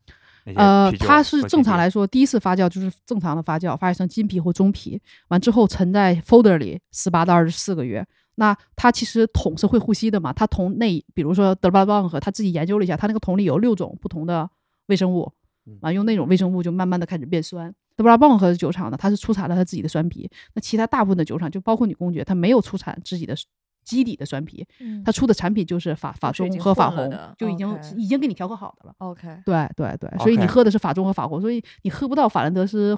[0.56, 8.06] 呃，它是正常来说，第一次发酵就是正常的发酵，发酵成金皮或中皮，完之后沉在 folder 里十八到二十四个月。
[8.36, 10.32] 那它其实桶是会呼吸的嘛？
[10.32, 14.48] 它桶内，比如说德巴邦和他自己研究了一下，它那个桶里有六种不同的
[14.86, 15.30] 微生物
[15.66, 17.74] 嗯，完用那种微生物就慢慢的开始变酸。
[17.96, 23.36] 德巴邦和酒厂呢，它是出产了它自己的酸啤，那其他大部分的酒厂，就包括女公爵，它没有出产自己的
[23.84, 25.02] 基底的酸啤，嗯。
[25.04, 28.94] 它出的产品就是法法中和法红就已经已经给你调和好的了。
[28.98, 32.96] OK，对对对，所以你喝的是法中和法红，所以你喝不到法兰德斯。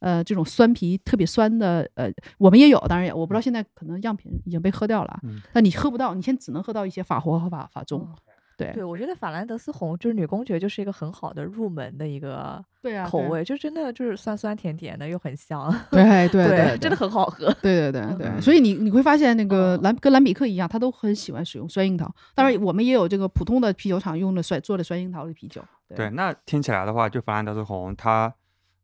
[0.00, 5.40] 呃，这种酸啤特别酸的，呃，我们也有，当然也我不知道现在可能样品已经被喝掉了，嗯。
[5.52, 8.08] 那你喝不到，你现在只能喝到一些法国和法法中，哦
[8.56, 15.72] 对对，我觉得法兰德斯红就是女公爵，就是一个很好的入门的一个对啊口味，就真的就是酸酸甜甜的，又很香。
[15.90, 17.46] 对对对，真的很好喝。
[17.62, 22.12] 对对对对，嗯所以你你会发现那个嗯蓝跟兰比克一样，他都很喜欢使用酸樱桃。
[22.34, 25.62] 当然，我们也有这个普通的啤酒厂用的酸做的酸樱桃的啤酒。
[25.94, 28.32] 对，那听起来的话，就法兰德斯红，它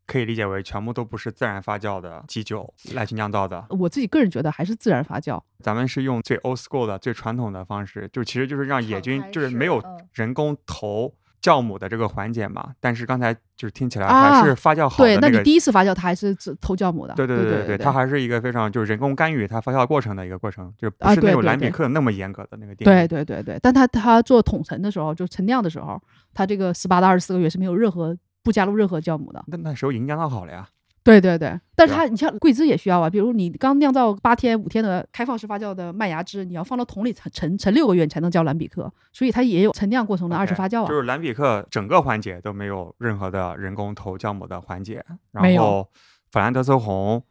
[0.09, 3.63] 可以理解为全部都不是自然发酵的基酒来去酿造的。
[3.69, 5.39] 我自己个人觉得还是自然发酵。
[5.59, 12.71] 咱们是用最 old school 的、最传统的方式，就其实就是让野菌就是没有嗯人工投酵母的这个环节嘛。
[12.79, 15.37] 但是刚才就是听起来啊还是发酵好的对，那那个。
[15.37, 17.13] 你第一次发酵它还是自投酵母的。
[17.13, 22.85] 对对对对对，它还是一个非常就是人工干预它发酵过程的一个过程，就不啊是那种蓝比对对对克那么严格的那个定义。
[22.85, 26.01] 对对对对，但它它做桶陈的时候，就陈酿的时候，
[26.33, 29.43] 它这个十八到二十四个月是没有任何不加入任何酵母的。
[29.47, 30.67] 那那时候已经酿造好了呀。
[31.01, 40.87] 对对对，但是对它你像桂枝也需要啊，比如你刚酿造八天五天的开放式发酵的麦芽汁，你要放到桶里陈陈陈六个月你才能叫蓝比克，所以它也有陈酿过程的二次发酵啊。
[40.87, 45.89] 就是蓝比克整个环节都没有任何的人工投酵母的环节，然后
[46.31, 47.23] 法兰德斯红，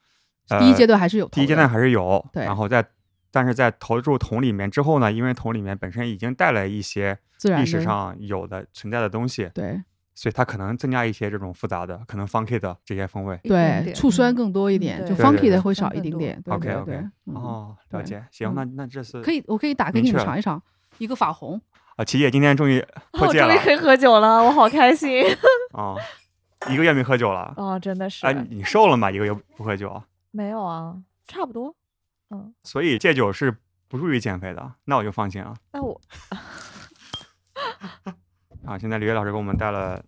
[0.48, 2.44] 呃、第一阶段还是有，第一阶段还是有，对。
[2.44, 2.84] 然后在
[3.30, 7.16] 但是在投入桶里面之后呢，因为桶里面本身已经带了一些
[7.56, 9.80] 历史上有的存在的东西，对
[10.20, 13.38] 所以它可能增加一些这种复杂的可能 funky 的这些风味。
[13.44, 16.42] 对，醋酸嗯更多一点，就 funky 的会少一点点。
[16.42, 20.60] 对 OK 对 OK，哦，了解，行，嗯那那这次可以，我可以打给你们尝一尝，
[20.98, 21.60] 一个法红，
[21.94, 25.24] 啊，琪姐今天终于 我破戒了终于可以喝酒了，我好开心
[25.72, 25.94] 啊，
[26.68, 27.78] 一个月没喝酒了，啊！
[27.78, 29.08] 真的是哎，你瘦了吗？
[29.12, 30.02] 一个月不喝酒，
[30.32, 30.96] 没有啊，
[31.28, 31.72] 差不多。
[32.30, 33.56] 嗯，所以戒酒是
[33.86, 35.54] 不助于减肥的，那我就放心了。
[35.72, 36.00] 那我
[38.68, 40.04] 啊，现在李月老师给我们带了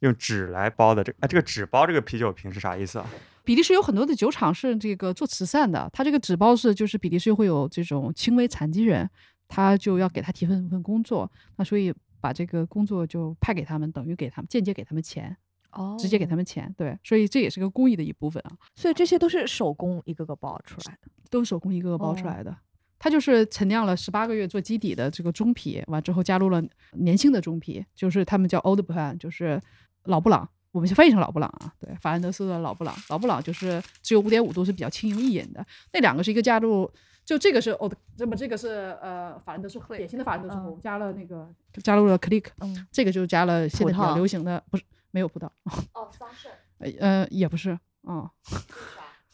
[0.00, 3.06] 用纸来包的这哎，这个纸包这个啤酒瓶是啥意思啊？
[3.42, 9.08] 比利时有很多的酒厂是这个做慈善的，他这个纸包是就是比利时会有这种轻微残疾人，
[9.48, 11.90] 他就要给他提份份工作，那所以
[12.20, 15.34] 把这个工作就派给他们，等于给他们间接给他们钱，
[15.70, 21.08] 哦直接给他们钱，对，所以这也是个公益的一部分啊，所以这些都是手工一个个包出来的。
[21.30, 22.54] 都是手工一个个包出哦来的。
[22.98, 29.60] 它就是陈酿了十八个月做基底的这个中啤，完之后加入了年轻的中啤，就是他们叫 Old Plan，就是
[30.04, 35.64] 老布朗，我们就翻译成老布朗啊，对，法兰德斯的老布朗，老布朗就是只有五点五度，是比较轻盈易饮的。
[35.92, 36.90] 那两个是一个加入，
[37.24, 41.48] 就这个是 Old，那么这个是呃法兰德斯典型的法兰德斯红，加了那个
[41.82, 45.46] 加入了 Click，嗯，这个就加了现在比较流行的，不是没有葡萄，
[45.92, 46.48] 哦，桑葚。
[46.78, 48.28] 呃呃也不是，嗯，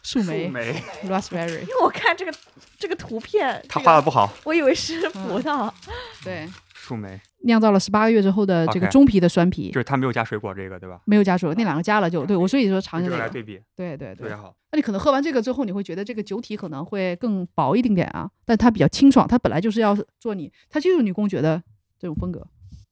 [0.02, 0.72] 树莓梅，
[1.06, 2.32] raspberry，因为我看这个
[2.78, 5.72] 这个图片，他画的不好，我以为是葡萄。
[6.24, 11.00] 对，树莓酿造了十八个月之后的这个中皮的酸啤就，是它没有加水果这个对吧？
[11.06, 14.36] 没有加水果，那两个加了就对我所以说尝用一下这个，这个来对比，对对对特别。
[14.36, 14.54] 好。
[14.72, 21.62] 那你可能喝完这个之后，你会觉得这个酒体可能会更薄一丁点啊，但它比较清爽，它本来就是要做你，它就是女公爵的
[21.98, 22.46] 这种风格，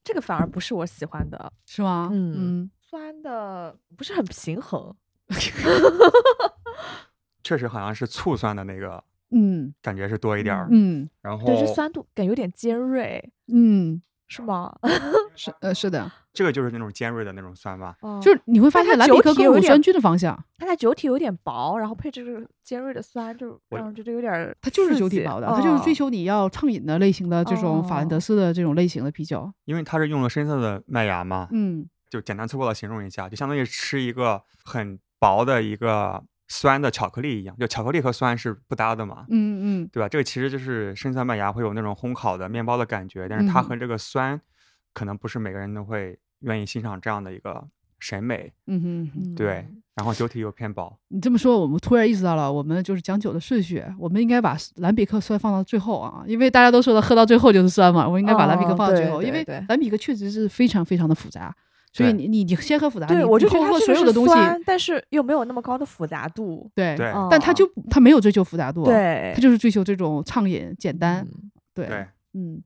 [0.05, 2.09] 这个反而不是我喜欢的，是吗？
[2.13, 4.95] 嗯嗯，酸的不是很平衡。
[7.43, 9.72] 确实好像是醋酸的那个嗯。
[9.82, 14.72] 感觉是多一点儿，嗯然后对，这酸度感有点尖锐，嗯，是吗？
[15.34, 17.97] 是呃是的，这个就是那种尖锐的那种酸吧。
[18.03, 28.20] 哦就是你会发现蓝比酒克更乳酸菌的方向，它的酒体有点薄，然后配这个尖锐的酸，就我让人觉得有点它就是酒体薄的，它就是追哦求你要畅饮的类型的这种法兰德哦。
[28.20, 31.88] 斯的这种类型的啤酒，因为它是用了深色的麦芽嘛，嗯。
[32.11, 36.20] 就简单粗暴的形容一下，就相当于吃一个很薄的一个
[36.53, 40.09] 酸的巧克力一样，就巧克力和酸是不搭的嘛，嗯嗯对吧？
[40.09, 44.41] 这个其实就是深酸麦芽会有那种烘烤的面包的感觉，但是它嗯和这个酸
[44.93, 47.65] 可能不是每个人都会愿意欣赏这样的一个
[48.01, 49.35] 审美，嗯哼嗯哼。
[49.37, 49.65] 对。
[49.95, 61.55] 然后酒体又偏薄，你这么说，我们突然意识到了，我们就是讲酒的顺序，我们应该把蓝比克酸放到最后啊，因为大家都说的喝到最后就是酸嘛，我应该把蓝比克放到最后，因为对对蓝比克确实是非常非常的复杂，
[61.93, 66.70] 所以你你你先喝复杂，对，你我就你后喝觉得所有的东西，酸，但是又没有那么高的复杂度。
[66.74, 66.97] 对，
[67.30, 72.62] 但他就他没有追求复杂度，，对他，就是追求这种畅饮简单，嗯对，对，嗯。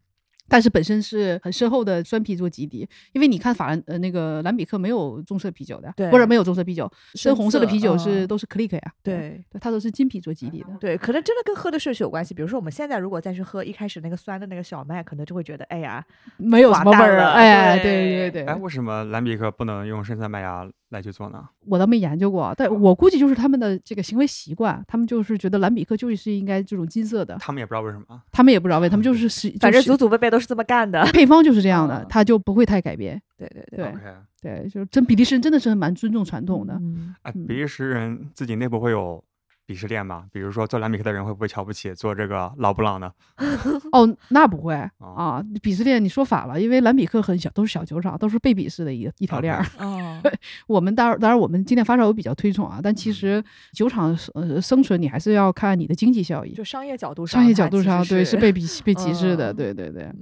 [0.48, 12.32] 但是本身是很深厚的酸啤做基底，因为你看法兰呃那个兰比克没有棕色啤酒的，对或者没有棕色啤酒，深深红色的啤酒是、嗯都是 click 呀，对对，它都是金啤做基底的，对，可能真的跟喝的顺序有关系。
[12.34, 16.04] 比如说我们现在如果再去喝一开始那个酸的那个小麦，可能就会觉得，哎呀，
[16.36, 21.44] 没有什么味儿了哎，对对对对，哎，为什么兰比克不能用深色麦芽来去做呢？
[21.66, 28.22] 我倒没研究过，但我估计就是他们的这个行为习惯，他们就是觉得蓝比克就是应该这种金色的，他们也不知道为什么。
[28.32, 31.04] 他们也不知道为，他们就是是，反正祖祖辈辈都是这么干的。
[31.12, 33.20] 配方就是这样的嗯，他就不会太改变。
[33.36, 33.94] 对对对
[34.40, 36.74] 对，就是真比利时人真的是蛮尊重传统的。
[36.74, 39.22] 嗯哎，嗯比利时人自己内部会有
[39.66, 40.24] 鄙视链吧？
[40.30, 43.12] 比如说做蓝比克的人会不会瞧不起做这个老布朗的？
[43.92, 49.64] 哦，那不会哦啊，鄙视链你说反了，因为蓝比克很小，都是小酒厂，都是被鄙视的一一条链儿。
[49.78, 50.20] 哦，
[50.68, 53.42] 我们当然当然，我们今天发烧友比较推崇啊，但其实
[53.72, 56.62] 酒厂呃生存你还是要看你的经济效益就。
[56.62, 60.12] 商业角度上，商业角度上，对，是是被鄙被歧视的，嗯对对对。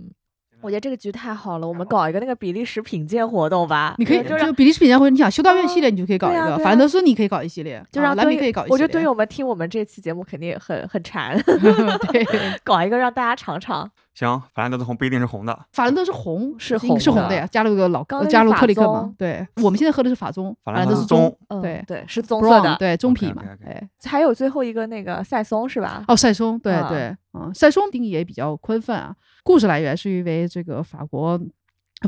[0.62, 3.94] 我觉得这个局太好了，我们搞一个那个比利时品鉴活动吧。
[3.98, 8.72] 你可以就是比利时品鉴活动你想修道院系列，嗯你就可以搞一个；对啊对啊法兰德斯你可以搞一系列，就让啊蓝比可以搞一系列。
[8.72, 11.36] 我觉得对于我们听我们这期节目肯定很很馋
[12.12, 12.24] 对，
[12.64, 13.90] 搞一个让大家尝尝。
[14.14, 19.12] 行，法兰德的红不一定是红的，法兰德是红，是红是红的呀，加入个老加入是法特里克嘛。
[19.16, 21.34] 对，我们现在喝的是法棕，法兰德是棕。
[21.48, 22.76] 嗯，对对，是棕色的。
[22.76, 23.88] 对，棕皮嘛哎。
[24.04, 26.04] 还有最后一个那个赛松是吧？
[26.08, 29.14] 哦，赛松，对啊对，嗯，塞松定义也比较宽泛啊。
[29.42, 31.40] 故事来源是因为这个法国，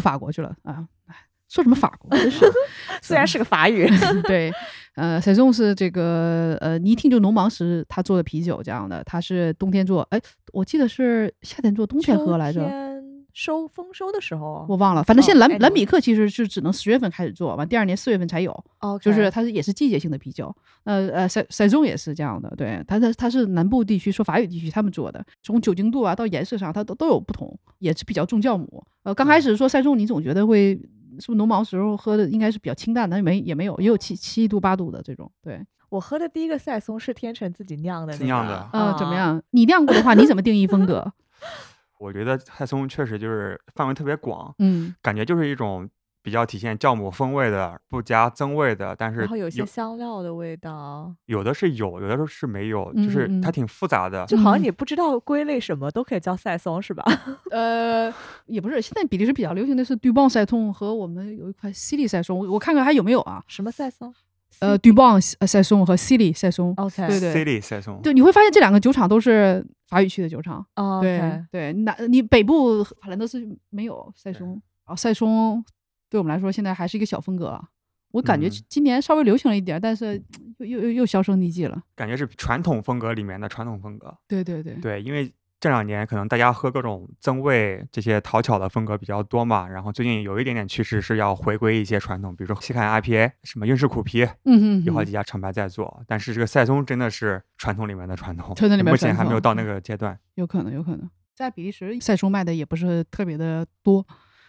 [0.01, 1.15] 法国去了啊，哎
[1.49, 2.11] 说什么法国，
[3.01, 3.89] 虽然是个法语，
[4.27, 4.53] 对，
[4.95, 10.21] 呃，塞松是这个呃，你一听就农忙时他做的啤酒这样的，他是冬天做，哎，
[10.53, 12.95] 我记得是夏天做，冬天喝来着。
[13.37, 20.55] 收丰收的时候，我忘了，反正现在蓝、哦蓝比克其实是只能十月份开始做，完第二年四月份才有，哦，就是它是也是季节性的啤酒。
[20.85, 28.85] 呃呃，塞塞中也是这样的，对，它它它是南部地区说法语地区他们做的，从酒精度啊到颜色上它都都有不同，也是比较重酵母。
[29.03, 30.81] 呃，刚开始说塞中，你总觉得会
[31.21, 39.17] 是不是农忙时候喝的应该是比较清淡的，没也没有，也有七七度八度的这种，对，我喝的第一个赛松是天成自己酿的那个，自酿的呃，怎么啊？
[39.17, 39.43] 样？
[39.51, 41.13] 你酿过的话，你怎么定义风格？
[42.01, 45.89] 我觉得赛松确实就是范围特别广，嗯，感觉就是一种
[46.25, 54.25] 比较体现酵母风味的，不加增味的，但是然后有些香料的味道，有的是有，有的时候是没有，嗯就是嗯它挺复杂的。
[54.25, 57.05] 就好像嗯你 不知道归类什么都可以叫赛松是吧？
[57.53, 58.11] 呃，
[58.47, 63.45] 也不是，现在比利时比较流行的是杜邦赛松和我们有一款西利赛松，我我看看还有没有啊？
[63.47, 64.15] 什么赛松？
[64.61, 66.73] 呃，杜邦赛松和西利赛松。
[66.77, 70.65] OK，对对 C 里赛松，对，你会发现这两个酒厂都是法语区的酒厂。
[70.77, 71.21] 哦对
[71.51, 74.49] 对，南你北部法兰德斯没有赛松，
[74.87, 75.63] 然后赛松
[76.09, 77.69] 对我们来说现在还是一个小风格啊。
[78.13, 80.23] 我感觉嗯今年稍微流行了一点，但是
[80.59, 81.83] 又又又又销声匿迹了。
[81.97, 84.17] 感觉是传统风格里面的传统风格。
[84.29, 100.17] 对对对，对，因为这两年可能大家喝各种增味这些讨巧的风格比较多嘛，然后最近有一点点趋势是要回归一些传统，比如说西海岸 IPA，什么英式苦啤，嗯哼哼有好几家厂牌在做，但是这个赛松真的是传统里面的传统，传统里面目前还没有到那个阶段。
[100.35, 101.11] 有可能有可能。
[101.35, 104.07] 在比利时，赛松卖的也不是特别的多，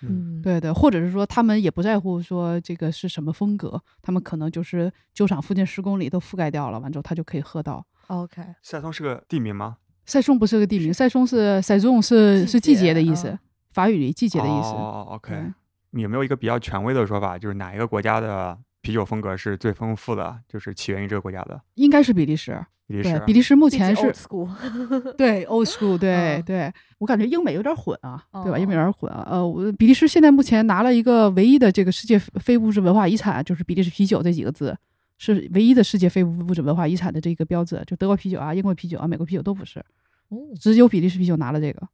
[0.10, 7.86] 嗯，对对，或者是说他们也不在乎说这个是什么风格，他们可能就是酒厂附近十公里都覆盖掉了，完之后他就可以喝到。
[8.08, 9.78] OK，赛松是个地名吗？
[10.06, 13.39] 塞松不是个地名，塞松是塞松是季是季节节的意思，嗯
[13.72, 14.70] 法语里季节的意思。
[14.70, 15.51] 哦，OK，
[15.91, 21.59] 有没有一个比较权威的说法，就是哪一个国家的啤酒风格是最丰富的，就是起源于这个国家的？
[21.73, 22.63] 应该是比利时。
[22.88, 23.23] 对，比利时。
[23.25, 24.47] 比利时目前是 old school，
[25.17, 28.59] 对 old school，对、嗯对，我感觉英美有点混啊，对吧？
[28.59, 29.25] 英美有哦点混啊。
[29.27, 34.77] 呃，我比利时现在目前拿了一个唯一的这个世界非物质文化遗产，就是比利时啤酒这几个字，
[35.17, 37.81] 是唯一的世界非物质文化遗产的这个标志。
[37.88, 39.83] 就德国啤酒啊、英国啤酒啊、美国啤酒都不是，
[40.29, 41.88] 嗯只有比利时啤酒拿了这个。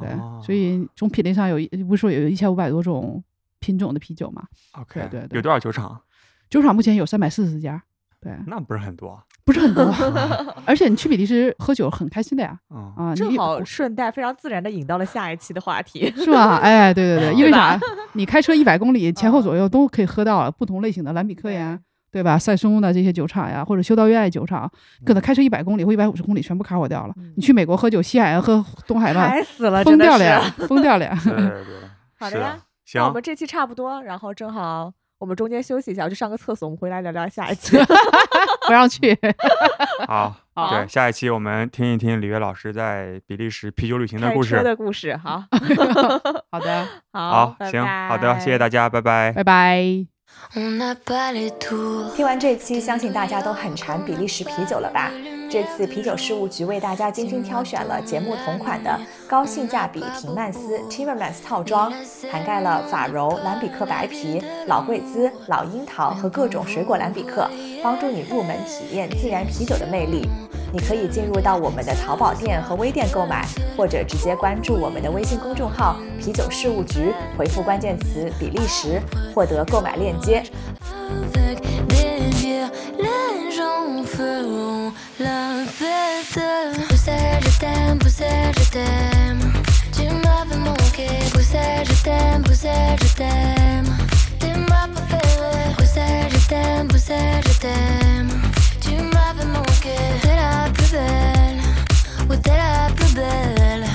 [0.00, 3.22] 对，哦所以从品类上有一不是说有一千五百多种
[3.60, 6.00] 品种的啤酒嘛？OK，对对对有多少酒厂？
[6.50, 7.82] 酒厂目前有三百四十家，
[8.20, 9.22] 对，那不是很多。
[9.44, 9.82] 不是很多。
[10.66, 16.12] 而且你去比利时喝酒很开心的呀，嗯，啊，正你好顺带非常自然的引到了下一期的话题。
[16.16, 16.56] 是吧？
[16.62, 17.78] 哎，对对对，因为啥？
[18.12, 21.78] 你开车一百公里前后嗯左右都可以喝到不同类型的蓝比克呀，
[22.10, 22.38] 对吧？
[22.38, 24.70] 塞松的这些酒厂呀，或者修道院酒厂，
[25.06, 27.14] 可能开车一百公里或一百五十公里全部 cover 掉了。
[27.16, 31.18] 嗯你去美国喝酒，西海岸喝东海岸，嗨死了，疯真的是掉了呀，疯掉了呀！
[31.24, 31.88] 对对对，
[32.18, 37.76] 好的呀，行那我，们这期差不多，然后正好我们中间休息一下，我去上个厕所，我们回来聊聊下一期。
[38.66, 39.18] 不让去。
[40.06, 44.62] 好，好对，下一期我们听一听李悦老师在比利时啤酒旅行的故事。
[44.62, 45.44] 的故事，好，
[46.50, 49.32] 好的，好，好，拜行，好的，谢谢大家，拜拜。
[49.32, 50.17] 拜拜。
[52.14, 55.12] 听完这期，相信大家都很馋比利时啤酒了吧？
[55.50, 61.92] 这次啤酒事务局为大家精心挑选了节目同款的高性价比廷曼斯 Timmermans 套装，
[62.30, 67.48] 涵盖了法柔、蓝比克白啤、老贵兹、老樱桃和各种水果蓝比克，
[67.82, 70.28] 帮助你入门体验自然啤酒的魅力。
[70.72, 73.46] 你可以进入到我们的淘宝店和微店购买
[73.76, 79.00] 或者直接关注我们的微信公众号啤酒事务局回复关键词比利时
[79.34, 80.42] 获得购买链接
[96.38, 98.47] Je t'aime, t'aime, je t'aime.
[98.98, 99.96] tu manqué.
[100.22, 101.60] T'es la plus belle,
[102.28, 103.86] ou t'es la plus belle.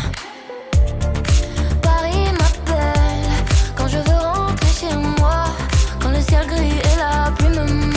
[1.82, 3.30] Paris m'appelle
[3.76, 5.46] quand je veux rentrer chez moi.
[6.02, 7.93] Quand le ciel gris et la pluie me